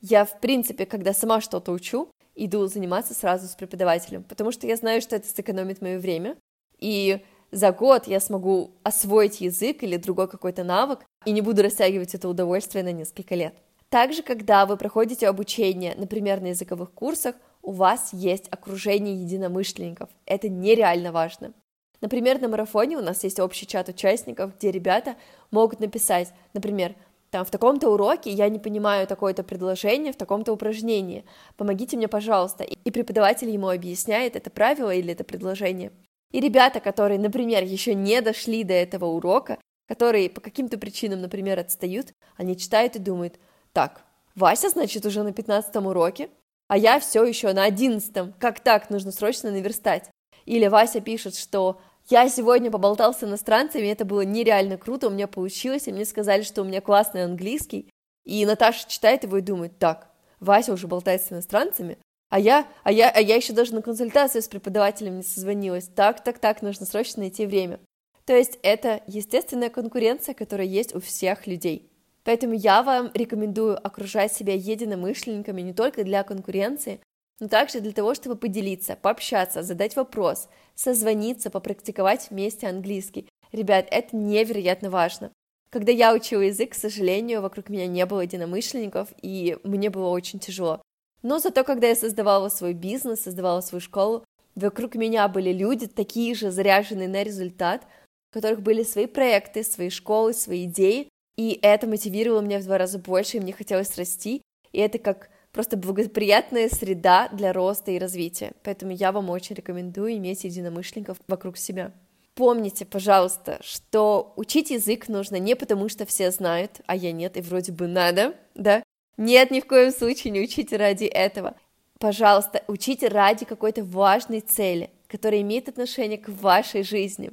Я, 0.00 0.24
в 0.24 0.40
принципе, 0.40 0.86
когда 0.86 1.12
сама 1.12 1.40
что-то 1.40 1.72
учу, 1.72 2.10
иду 2.34 2.66
заниматься 2.66 3.14
сразу 3.14 3.46
с 3.46 3.54
преподавателем, 3.54 4.24
потому 4.24 4.52
что 4.52 4.66
я 4.66 4.76
знаю, 4.76 5.00
что 5.00 5.16
это 5.16 5.28
сэкономит 5.28 5.80
мое 5.80 5.98
время, 5.98 6.36
и 6.78 7.22
за 7.52 7.72
год 7.72 8.08
я 8.08 8.20
смогу 8.20 8.72
освоить 8.82 9.40
язык 9.40 9.82
или 9.82 9.96
другой 9.96 10.28
какой-то 10.28 10.64
навык, 10.64 11.00
и 11.24 11.30
не 11.30 11.40
буду 11.40 11.62
растягивать 11.62 12.14
это 12.14 12.28
удовольствие 12.28 12.82
на 12.82 12.92
несколько 12.92 13.34
лет. 13.34 13.54
Также, 13.88 14.22
когда 14.22 14.66
вы 14.66 14.76
проходите 14.76 15.28
обучение, 15.28 15.94
например, 15.96 16.40
на 16.40 16.48
языковых 16.48 16.92
курсах, 16.92 17.36
у 17.64 17.72
вас 17.72 18.10
есть 18.12 18.46
окружение 18.50 19.14
единомышленников. 19.14 20.10
Это 20.26 20.48
нереально 20.48 21.12
важно. 21.12 21.52
Например, 22.00 22.38
на 22.40 22.48
марафоне 22.48 22.98
у 22.98 23.00
нас 23.00 23.24
есть 23.24 23.40
общий 23.40 23.66
чат 23.66 23.88
участников, 23.88 24.56
где 24.56 24.70
ребята 24.70 25.16
могут 25.50 25.80
написать, 25.80 26.32
например, 26.52 26.94
там 27.30 27.44
в 27.44 27.50
таком-то 27.50 27.88
уроке 27.88 28.30
я 28.30 28.48
не 28.48 28.60
понимаю 28.60 29.08
такое-то 29.08 29.42
предложение 29.42 30.12
в 30.12 30.16
таком-то 30.16 30.52
упражнении, 30.52 31.24
помогите 31.56 31.96
мне, 31.96 32.06
пожалуйста. 32.06 32.62
И 32.62 32.90
преподаватель 32.92 33.50
ему 33.50 33.70
объясняет 33.70 34.36
это 34.36 34.50
правило 34.50 34.94
или 34.94 35.12
это 35.12 35.24
предложение. 35.24 35.90
И 36.30 36.40
ребята, 36.40 36.78
которые, 36.78 37.18
например, 37.18 37.64
еще 37.64 37.94
не 37.94 38.20
дошли 38.20 38.62
до 38.62 38.74
этого 38.74 39.06
урока, 39.06 39.58
которые 39.88 40.30
по 40.30 40.40
каким-то 40.40 40.78
причинам, 40.78 41.22
например, 41.22 41.58
отстают, 41.58 42.12
они 42.36 42.56
читают 42.56 42.94
и 42.94 43.00
думают, 43.00 43.40
так, 43.72 44.02
Вася, 44.36 44.68
значит, 44.68 45.04
уже 45.04 45.22
на 45.24 45.32
15 45.32 45.74
уроке, 45.76 46.28
а 46.68 46.78
я 46.78 46.98
все 47.00 47.24
еще 47.24 47.52
на 47.52 47.64
11 47.64 48.34
как 48.38 48.60
так, 48.60 48.90
нужно 48.90 49.12
срочно 49.12 49.50
наверстать. 49.50 50.10
Или 50.44 50.66
Вася 50.66 51.00
пишет, 51.00 51.36
что 51.36 51.80
я 52.10 52.28
сегодня 52.28 52.70
поболтал 52.70 53.14
с 53.14 53.24
иностранцами, 53.24 53.86
это 53.86 54.04
было 54.04 54.22
нереально 54.22 54.76
круто, 54.76 55.08
у 55.08 55.10
меня 55.10 55.26
получилось, 55.26 55.88
и 55.88 55.92
мне 55.92 56.04
сказали, 56.04 56.42
что 56.42 56.62
у 56.62 56.64
меня 56.64 56.80
классный 56.80 57.24
английский. 57.24 57.88
И 58.24 58.44
Наташа 58.44 58.88
читает 58.88 59.24
его 59.24 59.38
и 59.38 59.42
думает, 59.42 59.78
так, 59.78 60.10
Вася 60.40 60.72
уже 60.72 60.86
болтает 60.86 61.22
с 61.22 61.32
иностранцами, 61.32 61.98
а 62.28 62.38
я, 62.38 62.66
а 62.82 62.92
я, 62.92 63.10
а 63.10 63.20
я 63.20 63.36
еще 63.36 63.52
даже 63.52 63.74
на 63.74 63.82
консультацию 63.82 64.42
с 64.42 64.48
преподавателем 64.48 65.18
не 65.18 65.22
созвонилась. 65.22 65.88
Так, 65.94 66.24
так, 66.24 66.38
так, 66.38 66.62
нужно 66.62 66.84
срочно 66.84 67.20
найти 67.20 67.46
время. 67.46 67.80
То 68.24 68.36
есть 68.36 68.58
это 68.62 69.02
естественная 69.06 69.70
конкуренция, 69.70 70.34
которая 70.34 70.66
есть 70.66 70.94
у 70.94 71.00
всех 71.00 71.46
людей. 71.46 71.90
Поэтому 72.24 72.54
я 72.54 72.82
вам 72.82 73.10
рекомендую 73.14 73.78
окружать 73.86 74.32
себя 74.32 74.54
единомышленниками 74.54 75.60
не 75.60 75.74
только 75.74 76.04
для 76.04 76.22
конкуренции, 76.22 77.00
но 77.38 77.48
также 77.48 77.80
для 77.80 77.92
того, 77.92 78.14
чтобы 78.14 78.36
поделиться, 78.36 78.96
пообщаться, 79.00 79.62
задать 79.62 79.96
вопрос, 79.96 80.48
созвониться, 80.74 81.50
попрактиковать 81.50 82.28
вместе 82.30 82.66
английский. 82.66 83.28
Ребят, 83.52 83.86
это 83.90 84.16
невероятно 84.16 84.90
важно. 84.90 85.30
Когда 85.70 85.92
я 85.92 86.14
учила 86.14 86.42
язык, 86.42 86.72
к 86.72 86.76
сожалению, 86.76 87.42
вокруг 87.42 87.68
меня 87.68 87.86
не 87.86 88.06
было 88.06 88.20
единомышленников, 88.20 89.08
и 89.20 89.58
мне 89.64 89.90
было 89.90 90.08
очень 90.08 90.38
тяжело. 90.38 90.80
Но 91.22 91.38
зато, 91.38 91.64
когда 91.64 91.88
я 91.88 91.96
создавала 91.96 92.48
свой 92.48 92.74
бизнес, 92.74 93.22
создавала 93.22 93.60
свою 93.60 93.80
школу, 93.80 94.24
вокруг 94.54 94.94
меня 94.94 95.26
были 95.26 95.52
люди, 95.52 95.86
такие 95.86 96.34
же 96.34 96.50
заряженные 96.50 97.08
на 97.08 97.22
результат, 97.22 97.82
у 98.30 98.34
которых 98.34 98.62
были 98.62 98.82
свои 98.84 99.06
проекты, 99.06 99.64
свои 99.64 99.90
школы, 99.90 100.32
свои 100.32 100.66
идеи, 100.66 101.08
и 101.36 101.58
это 101.62 101.86
мотивировало 101.86 102.40
меня 102.40 102.58
в 102.60 102.64
два 102.64 102.78
раза 102.78 102.98
больше, 102.98 103.36
и 103.36 103.40
мне 103.40 103.52
хотелось 103.52 103.96
расти, 103.96 104.42
и 104.72 104.78
это 104.78 104.98
как 104.98 105.30
просто 105.52 105.76
благоприятная 105.76 106.68
среда 106.68 107.28
для 107.32 107.52
роста 107.52 107.92
и 107.92 107.98
развития. 107.98 108.52
Поэтому 108.62 108.92
я 108.92 109.12
вам 109.12 109.30
очень 109.30 109.56
рекомендую 109.56 110.16
иметь 110.16 110.44
единомышленников 110.44 111.18
вокруг 111.28 111.56
себя. 111.56 111.92
Помните, 112.34 112.84
пожалуйста, 112.84 113.60
что 113.62 114.32
учить 114.34 114.70
язык 114.70 115.08
нужно 115.08 115.36
не 115.36 115.54
потому, 115.54 115.88
что 115.88 116.04
все 116.04 116.32
знают, 116.32 116.80
а 116.86 116.96
я 116.96 117.12
нет, 117.12 117.36
и 117.36 117.40
вроде 117.40 117.70
бы 117.70 117.86
надо, 117.86 118.34
да? 118.56 118.82
Нет, 119.16 119.52
ни 119.52 119.60
в 119.60 119.66
коем 119.66 119.92
случае 119.92 120.32
не 120.32 120.40
учите 120.40 120.76
ради 120.76 121.04
этого. 121.04 121.54
Пожалуйста, 122.00 122.64
учите 122.66 123.06
ради 123.06 123.44
какой-то 123.44 123.84
важной 123.84 124.40
цели, 124.40 124.90
которая 125.06 125.42
имеет 125.42 125.68
отношение 125.68 126.18
к 126.18 126.28
вашей 126.28 126.82
жизни. 126.82 127.30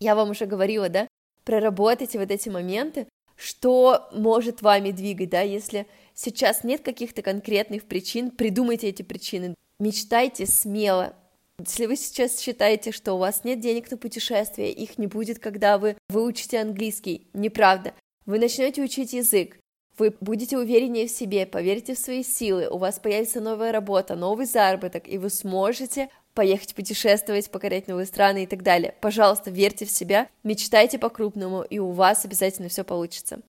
Я 0.00 0.16
вам 0.16 0.30
уже 0.30 0.46
говорила, 0.46 0.88
да? 0.88 1.06
Проработайте 1.44 2.18
вот 2.18 2.32
эти 2.32 2.48
моменты, 2.48 3.06
что 3.36 4.08
может 4.12 4.62
вами 4.62 4.90
двигать, 4.90 5.30
да, 5.30 5.40
если 5.40 5.86
сейчас 6.14 6.64
нет 6.64 6.82
каких-то 6.82 7.22
конкретных 7.22 7.84
причин, 7.84 8.30
придумайте 8.30 8.88
эти 8.88 9.02
причины, 9.02 9.54
мечтайте 9.78 10.46
смело. 10.46 11.14
Если 11.58 11.86
вы 11.86 11.96
сейчас 11.96 12.40
считаете, 12.40 12.90
что 12.90 13.14
у 13.14 13.18
вас 13.18 13.44
нет 13.44 13.60
денег 13.60 13.90
на 13.90 13.96
путешествия, 13.96 14.72
их 14.72 14.98
не 14.98 15.06
будет, 15.06 15.38
когда 15.38 15.78
вы 15.78 15.96
выучите 16.08 16.60
английский, 16.60 17.28
неправда. 17.32 17.94
Вы 18.26 18.38
начнете 18.38 18.82
учить 18.82 19.12
язык, 19.12 19.58
вы 19.96 20.14
будете 20.20 20.58
увереннее 20.58 21.06
в 21.06 21.10
себе, 21.10 21.46
поверите 21.46 21.94
в 21.94 21.98
свои 21.98 22.24
силы, 22.24 22.68
у 22.68 22.78
вас 22.78 22.98
появится 22.98 23.40
новая 23.40 23.70
работа, 23.70 24.16
новый 24.16 24.46
заработок, 24.46 25.08
и 25.08 25.18
вы 25.18 25.30
сможете 25.30 26.08
поехать 26.34 26.74
путешествовать, 26.74 27.50
покорять 27.50 27.88
новые 27.88 28.06
страны 28.06 28.44
и 28.44 28.46
так 28.46 28.62
далее. 28.62 28.94
Пожалуйста, 29.00 29.50
верьте 29.50 29.86
в 29.86 29.90
себя, 29.90 30.28
мечтайте 30.42 30.98
по-крупному, 30.98 31.62
и 31.62 31.78
у 31.78 31.90
вас 31.90 32.24
обязательно 32.24 32.68
все 32.68 32.84
получится. 32.84 33.40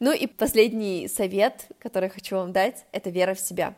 Ну 0.00 0.12
и 0.12 0.26
последний 0.26 1.06
совет, 1.06 1.66
который 1.78 2.08
хочу 2.08 2.36
вам 2.36 2.52
дать, 2.52 2.84
это 2.90 3.10
вера 3.10 3.34
в 3.34 3.40
себя. 3.40 3.76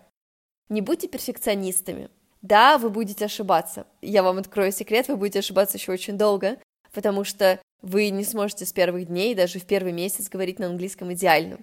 Не 0.70 0.80
будьте 0.80 1.08
перфекционистами. 1.08 2.08
Да, 2.40 2.78
вы 2.78 2.90
будете 2.90 3.26
ошибаться. 3.26 3.86
Я 4.00 4.22
вам 4.22 4.38
открою 4.38 4.72
секрет, 4.72 5.08
вы 5.08 5.16
будете 5.16 5.40
ошибаться 5.40 5.76
еще 5.76 5.92
очень 5.92 6.16
долго, 6.16 6.58
потому 6.92 7.24
что 7.24 7.60
вы 7.82 8.08
не 8.08 8.24
сможете 8.24 8.64
с 8.64 8.72
первых 8.72 9.06
дней, 9.08 9.34
даже 9.34 9.58
в 9.58 9.66
первый 9.66 9.92
месяц 9.92 10.28
говорить 10.28 10.58
на 10.58 10.66
английском 10.66 11.12
идеально. 11.12 11.58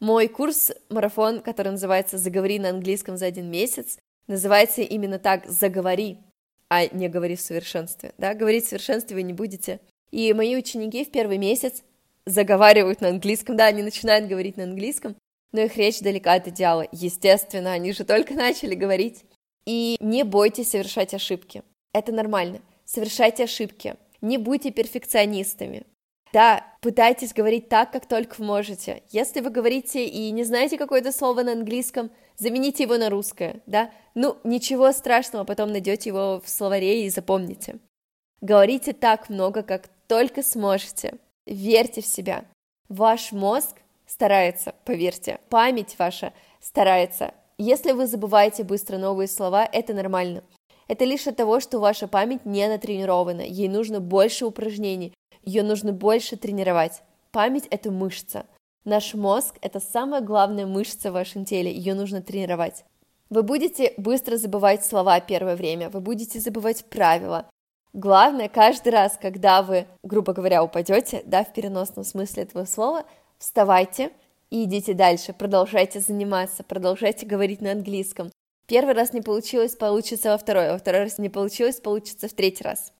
Мой 0.00 0.28
курс 0.28 0.72
марафон, 0.88 1.40
который 1.40 1.72
называется 1.72 2.18
«Заговори 2.18 2.58
на 2.58 2.70
английском 2.70 3.16
за 3.16 3.26
один 3.26 3.50
месяц», 3.50 3.98
называется 4.32 4.82
именно 4.82 5.18
так 5.18 5.46
«Заговори», 5.46 6.18
а 6.68 6.86
не 6.86 7.08
«Говори 7.08 7.36
в 7.36 7.40
совершенстве». 7.40 8.12
Да? 8.18 8.34
Говорить 8.34 8.64
в 8.64 8.68
совершенстве 8.68 9.14
вы 9.14 9.22
не 9.22 9.32
будете. 9.32 9.80
И 10.10 10.32
мои 10.32 10.56
ученики 10.56 11.04
в 11.04 11.10
первый 11.10 11.38
месяц 11.38 11.82
заговаривают 12.26 13.00
на 13.00 13.08
английском, 13.08 13.56
да, 13.56 13.66
они 13.66 13.82
начинают 13.82 14.28
говорить 14.28 14.56
на 14.56 14.64
английском, 14.64 15.16
но 15.52 15.60
их 15.60 15.76
речь 15.76 16.00
далека 16.00 16.34
от 16.34 16.48
идеала. 16.48 16.86
Естественно, 16.92 17.72
они 17.72 17.92
же 17.92 18.04
только 18.04 18.34
начали 18.46 18.74
говорить. 18.74 19.24
И 19.64 19.96
не 20.00 20.24
бойтесь 20.24 20.70
совершать 20.70 21.14
ошибки. 21.14 21.62
Это 21.92 22.10
нормально. 22.10 22.60
Совершайте 22.84 23.44
ошибки. 23.44 23.94
Не 24.20 24.38
будьте 24.38 24.70
перфекционистами. 24.70 25.84
Да, 26.32 26.66
пытайтесь 26.80 27.34
говорить 27.34 27.68
так, 27.68 27.92
как 27.92 28.06
только 28.06 28.42
можете. 28.42 29.02
Если 29.10 29.40
вы 29.40 29.50
говорите 29.50 30.04
и 30.06 30.30
не 30.30 30.44
знаете 30.44 30.78
какое-то 30.78 31.12
слово 31.12 31.42
на 31.42 31.52
английском, 31.52 32.10
замените 32.36 32.84
его 32.84 32.96
на 32.98 33.10
русское, 33.10 33.62
да? 33.66 33.90
Ну, 34.14 34.36
ничего 34.44 34.92
страшного, 34.92 35.44
потом 35.44 35.72
найдете 35.72 36.10
его 36.10 36.40
в 36.44 36.48
словаре 36.48 37.06
и 37.06 37.10
запомните. 37.10 37.78
Говорите 38.40 38.92
так 38.92 39.28
много, 39.28 39.62
как 39.62 39.88
только 40.08 40.42
сможете. 40.42 41.14
Верьте 41.46 42.02
в 42.02 42.06
себя. 42.06 42.44
Ваш 42.88 43.32
мозг 43.32 43.76
старается, 44.06 44.74
поверьте. 44.84 45.40
Память 45.48 45.98
ваша 45.98 46.32
старается. 46.60 47.34
Если 47.58 47.92
вы 47.92 48.06
забываете 48.06 48.64
быстро 48.64 48.98
новые 48.98 49.28
слова, 49.28 49.68
это 49.70 49.94
нормально. 49.94 50.42
Это 50.88 51.04
лишь 51.04 51.26
от 51.26 51.36
того, 51.36 51.60
что 51.60 51.78
ваша 51.78 52.08
память 52.08 52.44
не 52.44 52.66
натренирована, 52.68 53.42
ей 53.42 53.68
нужно 53.68 54.00
больше 54.00 54.44
упражнений, 54.44 55.14
ее 55.44 55.62
нужно 55.62 55.92
больше 55.92 56.36
тренировать. 56.36 57.02
Память– 57.30 57.66
это 57.70 57.90
мышца. 57.90 58.46
Наш 58.84 59.14
мозг– 59.14 59.54
это 59.60 59.78
самая 59.78 60.20
главная 60.20 60.66
мышца 60.66 61.10
в 61.10 61.14
вашем 61.14 61.44
теле, 61.44 61.72
ее 61.72 61.94
нужно 61.94 62.20
тренировать. 62.20 62.84
Вы 63.30 63.44
будете 63.44 63.94
быстро 63.96 64.36
забывать 64.36 64.84
слова 64.84 65.20
первое 65.20 65.54
время, 65.54 65.88
вы 65.88 66.00
будете 66.00 66.40
забывать 66.40 66.84
правила. 66.86 67.48
Главное, 67.92 68.48
каждый 68.48 68.88
раз, 68.88 69.16
когда 69.20 69.62
вы, 69.62 69.86
грубо 70.02 70.32
говоря, 70.32 70.64
упадете, 70.64 71.22
да, 71.26 71.44
в 71.44 71.52
переносном 71.52 72.04
смысле 72.04 72.42
этого 72.42 72.64
слова, 72.64 73.04
вставайте, 73.38 74.10
и 74.50 74.64
идите 74.64 74.94
дальше, 74.94 75.32
продолжайте 75.32 76.00
заниматься, 76.00 76.64
продолжайте 76.64 77.24
говорить 77.24 77.60
на 77.60 77.70
английском. 77.70 78.32
Первый 78.66 78.94
раз 78.94 79.12
не 79.12 79.20
получилось, 79.20 79.76
получится 79.76 80.30
во 80.30 80.38
второй, 80.38 80.72
во 80.72 80.78
второй 80.78 81.02
раз 81.02 81.18
не 81.18 81.28
получилось, 81.28 81.80
получится 81.80 82.28
в 82.28 82.32
третий 82.32 82.64
раз. 82.64 82.92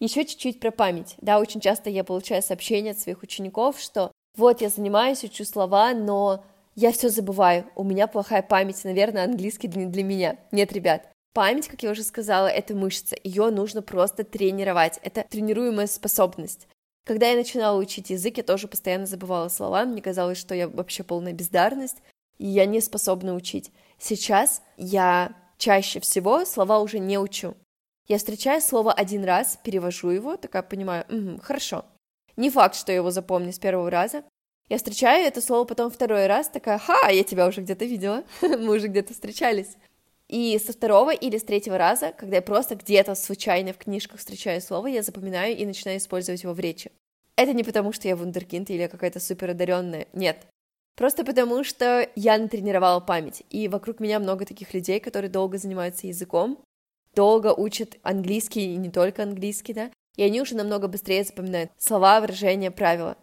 Еще 0.00 0.24
чуть-чуть 0.24 0.58
про 0.58 0.70
память. 0.70 1.16
Да, 1.18 1.38
очень 1.38 1.60
часто 1.60 1.90
я 1.90 2.02
получаю 2.02 2.42
сообщения 2.42 2.92
от 2.92 2.98
своих 2.98 3.22
учеников, 3.22 3.78
что 3.78 4.10
вот 4.38 4.60
я 4.60 4.68
занимаюсь, 4.68 5.24
учу 5.24 5.44
слова, 5.44 5.92
но 5.92 6.44
я 6.74 6.92
все 6.92 7.08
забываю, 7.08 7.66
у 7.74 7.82
меня 7.82 8.06
плохая 8.06 8.42
память, 8.42 8.84
наверное, 8.84 9.24
английский 9.24 9.68
не 9.68 9.86
для 9.86 10.04
меня. 10.04 10.38
Нет, 10.52 10.72
ребят, 10.72 11.08
память, 11.34 11.68
как 11.68 11.82
я 11.82 11.90
уже 11.90 12.04
сказала, 12.04 12.46
это 12.46 12.74
мышца, 12.74 13.16
ее 13.24 13.50
нужно 13.50 13.82
просто 13.82 14.24
тренировать, 14.24 15.00
это 15.02 15.24
тренируемая 15.28 15.88
способность. 15.88 16.68
Когда 17.04 17.28
я 17.28 17.36
начинала 17.36 17.78
учить 17.78 18.10
язык, 18.10 18.36
я 18.36 18.42
тоже 18.42 18.68
постоянно 18.68 19.06
забывала 19.06 19.48
слова, 19.48 19.84
мне 19.84 20.00
казалось, 20.00 20.38
что 20.38 20.54
я 20.54 20.68
вообще 20.68 21.02
полная 21.02 21.32
бездарность, 21.32 21.96
и 22.38 22.46
я 22.46 22.64
не 22.64 22.80
способна 22.80 23.34
учить. 23.34 23.72
Сейчас 23.98 24.62
я 24.76 25.34
чаще 25.56 26.00
всего 26.00 26.44
слова 26.44 26.78
уже 26.78 26.98
не 26.98 27.18
учу. 27.18 27.56
Я 28.06 28.18
встречаю 28.18 28.60
слово 28.60 28.92
один 28.92 29.24
раз, 29.24 29.58
перевожу 29.62 30.10
его, 30.10 30.36
такая 30.36 30.62
понимаю, 30.62 31.04
угу, 31.08 31.40
хорошо. 31.42 31.84
Не 32.38 32.50
факт, 32.50 32.76
что 32.76 32.92
я 32.92 32.98
его 32.98 33.10
запомню 33.10 33.52
с 33.52 33.58
первого 33.58 33.90
раза. 33.90 34.22
Я 34.68 34.76
встречаю 34.76 35.26
это 35.26 35.40
слово 35.40 35.64
потом 35.64 35.90
второй 35.90 36.28
раз, 36.28 36.48
такая, 36.48 36.78
ха, 36.78 37.08
я 37.08 37.24
тебя 37.24 37.48
уже 37.48 37.62
где-то 37.62 37.84
видела, 37.84 38.22
мы 38.42 38.76
уже 38.76 38.86
где-то 38.86 39.12
встречались. 39.12 39.76
И 40.28 40.56
со 40.64 40.72
второго 40.72 41.12
или 41.12 41.36
с 41.36 41.42
третьего 41.42 41.78
раза, 41.78 42.12
когда 42.12 42.36
я 42.36 42.42
просто 42.42 42.76
где-то 42.76 43.16
случайно 43.16 43.72
в 43.72 43.78
книжках 43.78 44.20
встречаю 44.20 44.60
слово, 44.60 44.86
я 44.86 45.02
запоминаю 45.02 45.56
и 45.56 45.66
начинаю 45.66 45.98
использовать 45.98 46.44
его 46.44 46.52
в 46.52 46.60
речи. 46.60 46.92
Это 47.34 47.52
не 47.54 47.64
потому, 47.64 47.92
что 47.92 48.06
я 48.06 48.14
вундеркинд 48.14 48.70
или 48.70 48.86
какая-то 48.86 49.18
супер 49.18 49.50
одаренная, 49.50 50.06
нет. 50.12 50.46
Просто 50.96 51.24
потому, 51.24 51.64
что 51.64 52.08
я 52.14 52.38
натренировала 52.38 53.00
память, 53.00 53.42
и 53.50 53.66
вокруг 53.66 53.98
меня 53.98 54.20
много 54.20 54.46
таких 54.46 54.74
людей, 54.74 55.00
которые 55.00 55.30
долго 55.30 55.58
занимаются 55.58 56.06
языком, 56.06 56.62
долго 57.16 57.52
учат 57.52 57.98
английский 58.02 58.74
и 58.74 58.76
не 58.76 58.90
только 58.90 59.24
английский, 59.24 59.72
да, 59.72 59.90
и 60.18 60.22
они 60.24 60.42
уже 60.42 60.56
намного 60.56 60.88
быстрее 60.88 61.22
запоминают 61.22 61.70
слова, 61.78 62.20
выражения, 62.20 62.72
правила. 62.72 63.16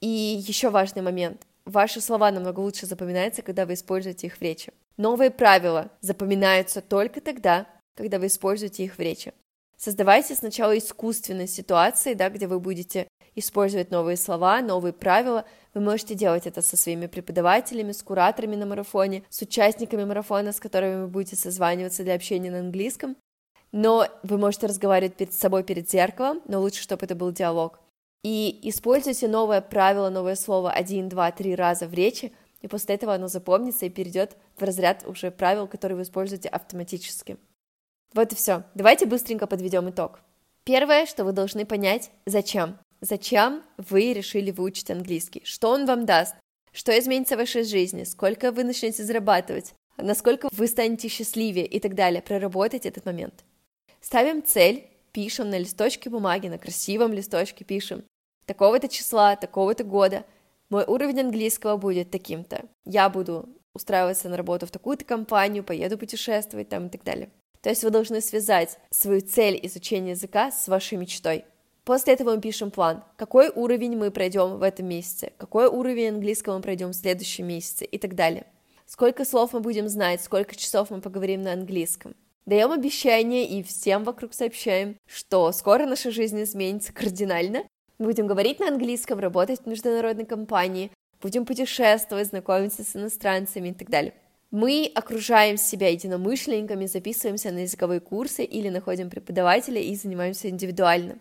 И 0.00 0.08
еще 0.08 0.70
важный 0.70 1.02
момент. 1.02 1.46
Ваши 1.66 2.00
слова 2.00 2.30
намного 2.30 2.60
лучше 2.60 2.86
запоминаются, 2.86 3.42
когда 3.42 3.66
вы 3.66 3.74
используете 3.74 4.26
их 4.26 4.38
в 4.38 4.42
речи. 4.42 4.72
Новые 4.96 5.30
правила 5.30 5.90
запоминаются 6.00 6.80
только 6.80 7.20
тогда, 7.20 7.66
когда 7.94 8.18
вы 8.18 8.28
используете 8.28 8.84
их 8.84 8.96
в 8.96 9.00
речи. 9.00 9.34
Создавайте 9.76 10.34
сначала 10.34 10.76
искусственные 10.78 11.46
ситуации, 11.46 12.14
да, 12.14 12.30
где 12.30 12.46
вы 12.46 12.58
будете 12.58 13.06
использовать 13.34 13.90
новые 13.90 14.16
слова, 14.16 14.62
новые 14.62 14.94
правила. 14.94 15.44
Вы 15.74 15.82
можете 15.82 16.14
делать 16.14 16.46
это 16.46 16.62
со 16.62 16.78
своими 16.78 17.06
преподавателями, 17.06 17.92
с 17.92 18.02
кураторами 18.02 18.56
на 18.56 18.64
марафоне, 18.64 19.24
с 19.28 19.42
участниками 19.42 20.04
марафона, 20.04 20.52
с 20.52 20.60
которыми 20.60 21.02
вы 21.02 21.08
будете 21.08 21.36
созваниваться 21.36 22.02
для 22.02 22.14
общения 22.14 22.50
на 22.50 22.60
английском. 22.60 23.16
Но 23.72 24.08
вы 24.22 24.38
можете 24.38 24.66
разговаривать 24.66 25.16
перед 25.16 25.32
собой 25.32 25.62
перед 25.62 25.88
зеркалом, 25.88 26.40
но 26.46 26.60
лучше, 26.60 26.82
чтобы 26.82 27.04
это 27.04 27.14
был 27.14 27.32
диалог. 27.32 27.78
И 28.22 28.58
используйте 28.68 29.28
новое 29.28 29.60
правило, 29.60 30.10
новое 30.10 30.34
слово 30.34 30.72
один, 30.72 31.08
два, 31.08 31.30
три 31.30 31.54
раза 31.54 31.86
в 31.86 31.94
речи, 31.94 32.32
и 32.60 32.68
после 32.68 32.96
этого 32.96 33.14
оно 33.14 33.28
запомнится 33.28 33.86
и 33.86 33.90
перейдет 33.90 34.36
в 34.56 34.62
разряд 34.62 35.06
уже 35.06 35.30
правил, 35.30 35.66
которые 35.66 35.96
вы 35.96 36.02
используете 36.02 36.48
автоматически. 36.48 37.38
Вот 38.12 38.32
и 38.32 38.36
все. 38.36 38.64
Давайте 38.74 39.06
быстренько 39.06 39.46
подведем 39.46 39.88
итог. 39.88 40.20
Первое, 40.64 41.06
что 41.06 41.24
вы 41.24 41.32
должны 41.32 41.64
понять, 41.64 42.10
зачем. 42.26 42.78
Зачем 43.00 43.62
вы 43.78 44.12
решили 44.12 44.50
выучить 44.50 44.90
английский? 44.90 45.40
Что 45.44 45.70
он 45.70 45.86
вам 45.86 46.04
даст? 46.04 46.34
Что 46.72 46.96
изменится 46.98 47.36
в 47.36 47.38
вашей 47.38 47.64
жизни? 47.64 48.04
Сколько 48.04 48.52
вы 48.52 48.64
начнете 48.64 49.02
зарабатывать? 49.04 49.72
Насколько 49.96 50.48
вы 50.52 50.66
станете 50.66 51.08
счастливее 51.08 51.66
и 51.66 51.80
так 51.80 51.94
далее? 51.94 52.20
Проработать 52.20 52.84
этот 52.84 53.06
момент. 53.06 53.44
Ставим 54.00 54.42
цель, 54.42 54.88
пишем 55.12 55.50
на 55.50 55.58
листочке 55.58 56.08
бумаги, 56.10 56.48
на 56.48 56.58
красивом 56.58 57.12
листочке 57.12 57.64
пишем 57.64 58.04
такого-то 58.46 58.88
числа, 58.88 59.36
такого-то 59.36 59.84
года 59.84 60.24
мой 60.70 60.84
уровень 60.84 61.20
английского 61.20 61.76
будет 61.76 62.10
таким-то. 62.10 62.64
Я 62.84 63.08
буду 63.08 63.48
устраиваться 63.74 64.28
на 64.28 64.36
работу 64.36 64.66
в 64.66 64.70
такую-то 64.70 65.04
компанию, 65.04 65.62
поеду 65.62 65.98
путешествовать 65.98 66.68
там 66.68 66.86
и 66.86 66.90
так 66.90 67.04
далее. 67.04 67.30
То 67.60 67.68
есть 67.68 67.84
вы 67.84 67.90
должны 67.90 68.20
связать 68.20 68.78
свою 68.90 69.20
цель 69.20 69.60
изучения 69.62 70.10
языка 70.10 70.50
с 70.50 70.66
вашей 70.66 70.96
мечтой. 70.96 71.44
После 71.84 72.14
этого 72.14 72.34
мы 72.34 72.40
пишем 72.40 72.70
план, 72.70 73.04
какой 73.16 73.50
уровень 73.50 73.96
мы 73.96 74.10
пройдем 74.10 74.56
в 74.58 74.62
этом 74.62 74.86
месяце, 74.86 75.32
какой 75.36 75.66
уровень 75.66 76.10
английского 76.10 76.56
мы 76.56 76.62
пройдем 76.62 76.90
в 76.90 76.96
следующем 76.96 77.46
месяце 77.46 77.84
и 77.84 77.98
так 77.98 78.14
далее. 78.14 78.46
Сколько 78.86 79.24
слов 79.24 79.52
мы 79.52 79.60
будем 79.60 79.88
знать, 79.88 80.22
сколько 80.22 80.56
часов 80.56 80.90
мы 80.90 81.00
поговорим 81.00 81.42
на 81.42 81.52
английском. 81.52 82.14
Даем 82.50 82.72
обещание 82.72 83.46
и 83.46 83.62
всем 83.62 84.02
вокруг 84.02 84.34
сообщаем, 84.34 84.96
что 85.06 85.52
скоро 85.52 85.86
наша 85.86 86.10
жизнь 86.10 86.42
изменится 86.42 86.92
кардинально, 86.92 87.62
Будем 88.00 88.26
говорить 88.26 88.58
на 88.58 88.66
английском, 88.66 89.20
работать 89.20 89.60
в 89.60 89.66
международной 89.66 90.24
компании, 90.24 90.90
будем 91.22 91.46
путешествовать, 91.46 92.26
знакомиться 92.26 92.82
с 92.82 92.96
иностранцами 92.96 93.68
и 93.68 93.72
так 93.72 93.88
далее. 93.88 94.14
Мы 94.50 94.90
окружаем 94.92 95.58
себя 95.58 95.90
единомышленниками, 95.90 96.86
записываемся 96.86 97.52
на 97.52 97.58
языковые 97.58 98.00
курсы 98.00 98.42
или 98.42 98.68
находим 98.68 99.10
преподавателя 99.10 99.80
и 99.80 99.94
занимаемся 99.94 100.48
индивидуально. 100.48 101.20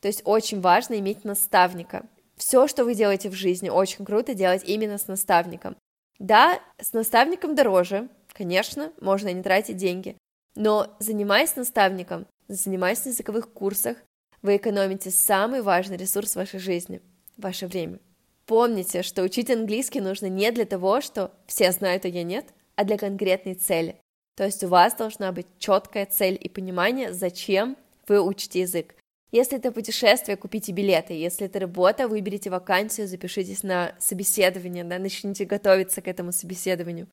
То 0.00 0.08
есть 0.08 0.22
очень 0.24 0.62
важно 0.62 0.98
иметь 0.98 1.24
наставника. 1.24 2.06
Все, 2.38 2.66
что 2.68 2.84
вы 2.84 2.94
делаете 2.94 3.28
в 3.28 3.34
жизни, 3.34 3.68
очень 3.68 4.06
круто 4.06 4.32
делать 4.32 4.62
именно 4.64 4.96
с 4.96 5.08
наставником. 5.08 5.76
Да, 6.18 6.58
с 6.80 6.94
наставником 6.94 7.54
дороже, 7.54 8.08
конечно, 8.32 8.94
можно 9.00 9.30
не 9.30 9.42
тратить 9.42 9.76
деньги, 9.76 10.16
но 10.56 10.96
занимаясь 10.98 11.56
наставником, 11.56 12.26
занимаясь 12.48 13.04
на 13.04 13.10
языковых 13.10 13.52
курсах, 13.52 13.96
вы 14.42 14.56
экономите 14.56 15.10
самый 15.10 15.62
важный 15.62 15.96
ресурс 15.96 16.36
вашей 16.36 16.60
жизни– 16.60 17.00
ваше 17.36 17.66
время. 17.66 17.98
Помните, 18.46 19.02
что 19.02 19.22
учить 19.22 19.50
английский 19.50 20.00
нужно 20.00 20.26
не 20.26 20.50
для 20.50 20.64
того, 20.64 21.00
что 21.00 21.32
все 21.46 21.70
знают, 21.72 22.04
а 22.04 22.08
я 22.08 22.22
нет, 22.22 22.46
а 22.74 22.84
для 22.84 22.98
конкретной 22.98 23.54
цели. 23.54 23.96
То 24.36 24.44
есть 24.44 24.64
у 24.64 24.68
вас 24.68 24.94
должна 24.94 25.32
быть 25.32 25.46
четкая 25.58 26.06
цель 26.06 26.38
и 26.40 26.48
понимание, 26.48 27.12
зачем 27.12 27.76
вы 28.08 28.20
учите 28.20 28.60
язык. 28.60 28.94
Если 29.32 29.58
это 29.58 29.70
путешествие, 29.70 30.36
купите 30.36 30.72
билеты. 30.72 31.12
Если 31.12 31.46
это 31.46 31.60
работа, 31.60 32.08
выберите 32.08 32.50
вакансию, 32.50 33.06
запишитесь 33.06 33.62
на 33.62 33.94
собеседование, 34.00 34.82
да, 34.82 34.98
начните 34.98 35.44
готовиться 35.44 36.02
к 36.02 36.08
этому 36.08 36.32
собеседованию. 36.32 37.06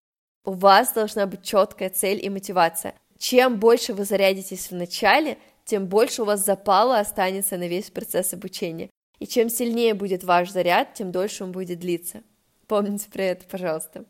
У 0.44 0.54
вас 0.54 0.94
должна 0.94 1.28
быть 1.28 1.44
четкая 1.44 1.90
цель 1.90 2.24
и 2.26 2.30
мотивация. 2.30 2.96
Чем 3.18 3.60
больше 3.60 3.94
вы 3.94 4.06
зарядитесь 4.06 4.70
в 4.70 4.76
начале, 4.76 5.38
тем 5.66 5.88
больше 5.88 6.22
у 6.22 6.26
вас 6.26 6.46
запала 6.46 7.00
останется 7.00 7.58
на 7.58 7.68
весь 7.68 7.90
процесс 7.90 8.34
обучения. 8.34 8.90
И 9.20 9.28
чем 9.28 9.50
сильнее 9.50 9.94
будет 9.94 10.24
ваш 10.24 10.52
заряд, 10.52 10.94
тем 10.94 11.12
дольше 11.12 11.44
он 11.44 11.52
будет 11.52 11.80
длиться. 11.80 12.24
Помните 12.68 13.10
про 13.12 13.24
это, 13.24 13.46
пожалуйста. 13.48 14.06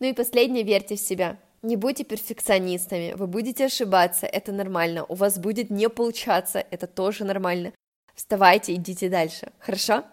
Ну 0.00 0.06
и 0.06 0.12
последнее, 0.12 0.64
верьте 0.64 0.96
в 0.96 1.00
себя. 1.00 1.38
Не 1.62 1.76
будьте 1.76 2.04
перфекционистами, 2.04 3.14
вы 3.16 3.26
будете 3.26 3.66
ошибаться, 3.66 4.26
это 4.26 4.52
нормально. 4.52 5.04
У 5.04 5.14
вас 5.14 5.38
будет 5.38 5.70
не 5.70 5.88
получаться, 5.88 6.64
это 6.70 6.86
тоже 6.86 7.24
нормально. 7.24 7.72
Вставайте, 8.14 8.74
идите 8.74 9.08
дальше, 9.08 9.52
хорошо? 9.58 10.04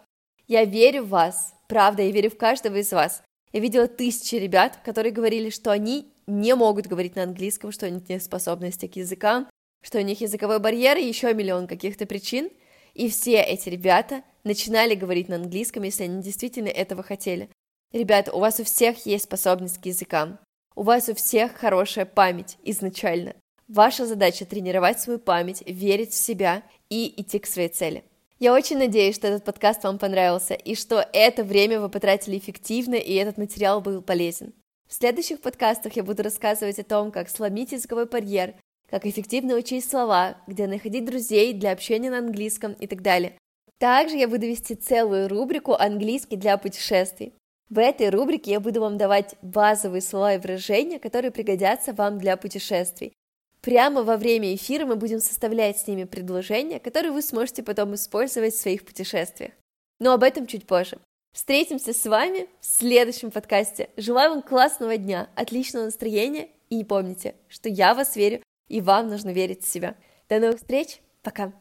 Я 0.48 0.66
верю 0.66 1.04
в 1.04 1.10
вас, 1.10 1.54
правда, 1.68 2.02
я 2.02 2.12
верю 2.12 2.32
в 2.32 2.38
каждого 2.38 2.78
из 2.78 2.92
вас. 2.92 3.22
Я 3.54 3.60
видела 3.60 3.88
тысячи 3.88 4.36
ребят, 4.36 4.80
которые 4.84 5.14
говорили, 5.14 5.52
что 5.52 5.72
они 5.72 6.12
не 6.28 6.56
могут 6.56 6.88
говорить 6.88 7.16
на 7.16 7.24
английском, 7.24 7.72
что 7.72 7.88
у 7.88 7.90
них 7.90 8.08
нет 8.10 8.24
способности 8.24 8.88
к 8.88 8.96
языкам, 8.96 9.48
что 9.82 10.00
у 10.00 10.02
них 10.02 10.22
языковой 10.22 10.60
барьер 10.60 10.98
и 10.98 11.06
еще 11.06 11.34
миллион 11.34 11.68
каких-то 11.68 12.06
причин, 12.06 12.50
и 12.94 13.10
все 13.10 13.42
эти 13.42 13.70
ребята 13.70 14.24
начинали 14.44 14.96
говорить 14.96 15.30
на 15.30 15.36
английском, 15.36 15.84
если 15.84 16.04
они 16.04 16.24
действительно 16.24 16.70
этого 16.70 17.04
хотели. 17.04 17.50
Ребята, 17.92 18.32
у 18.32 18.40
вас 18.40 18.60
у 18.60 18.64
всех 18.64 19.06
есть 19.06 19.26
способность 19.26 19.80
к 19.80 19.86
языкам. 19.86 20.40
У 20.76 20.84
вас 20.84 21.08
у 21.08 21.16
всех 21.16 21.54
хорошая 21.54 22.06
память 22.06 22.58
изначально. 22.64 23.36
Ваша 23.68 24.06
задача 24.06 24.46
тренировать 24.46 25.00
свою 25.00 25.20
память, 25.20 25.64
верить 25.66 26.12
в 26.12 26.16
себя 26.16 26.64
и 26.90 27.14
идти 27.22 27.40
к 27.40 27.48
своей 27.48 27.70
цели. 27.70 28.04
Я 28.38 28.54
очень 28.54 28.78
надеюсь, 28.78 29.16
что 29.16 29.28
этот 29.28 29.46
подкаст 29.46 29.84
вам 29.84 29.98
понравился 29.98 30.54
и 30.54 30.76
что 30.76 31.08
это 31.14 31.44
время 31.44 31.80
вы 31.80 31.90
потратили 31.90 32.38
эффективно 32.38 32.96
и 32.96 33.14
этот 33.14 33.38
материал 33.38 33.82
был 33.82 34.02
полезен. 34.02 34.54
В 34.88 34.94
следующих 34.94 35.42
подкастах 35.42 35.94
я 35.94 36.04
буду 36.04 36.24
рассказывать 36.24 36.80
о 36.80 36.84
том, 36.84 37.12
как 37.12 37.30
сломить 37.30 37.72
языковой 37.72 38.06
барьер, 38.06 38.54
как 38.90 39.06
эффективно 39.06 39.56
учить 39.56 39.88
слова, 39.88 40.38
где 40.48 40.68
находить 40.68 41.06
друзей 41.06 41.54
для 41.54 41.72
общения 41.72 42.12
на 42.12 42.20
английском 42.20 42.74
и 42.74 42.88
так 42.88 43.02
далее. 43.02 43.34
Также 43.80 44.16
я 44.16 44.28
буду 44.28 44.46
вести 44.46 44.76
целую 44.76 45.28
рубрику 45.28 45.74
«Английский 45.74 46.38
для 46.38 46.58
путешествий». 46.58 47.34
В 47.70 47.80
этой 47.80 48.10
рубрике 48.10 48.52
я 48.52 48.60
буду 48.60 48.80
вам 48.80 48.98
давать 48.98 49.36
базовые 49.42 50.02
слова 50.02 50.36
и 50.36 50.38
выражения, 50.38 51.00
которые 51.00 51.32
пригодятся 51.32 51.94
вам 51.94 52.20
для 52.20 52.38
путешествий. 52.38 53.14
Прямо 53.62 54.04
во 54.04 54.18
время 54.18 54.54
эфира 54.54 54.86
мы 54.86 54.96
будем 54.96 55.20
составлять 55.20 55.80
с 55.80 55.88
ними 55.88 56.04
предложения, 56.04 56.80
которые 56.80 57.12
вы 57.12 57.24
сможете 57.24 57.64
потом 57.64 57.96
использовать 57.96 58.54
в 58.54 58.62
своих 58.62 58.86
путешествиях. 58.86 59.52
Но 60.00 60.14
об 60.14 60.22
этом 60.22 60.46
чуть 60.46 60.68
позже. 60.68 61.00
Встретимся 61.36 61.92
с 61.92 62.06
вами 62.06 62.48
в 62.62 62.66
следующем 62.66 63.30
подкасте. 63.30 63.90
Желаю 63.98 64.30
вам 64.36 64.42
классного 64.42 64.96
дня, 64.96 65.28
отличного 65.36 65.84
настроения 65.84 66.48
и 66.70 66.82
помните, 66.86 67.36
что 67.50 67.68
я 67.68 67.94
вас 67.94 68.16
верю, 68.16 68.42
и 68.70 68.80
вам 68.80 69.10
нужно 69.10 69.32
верить 69.32 69.62
в 69.62 69.68
себя. 69.68 69.98
До 70.30 70.40
новых 70.40 70.60
встреч, 70.60 71.02
пока! 71.24 71.52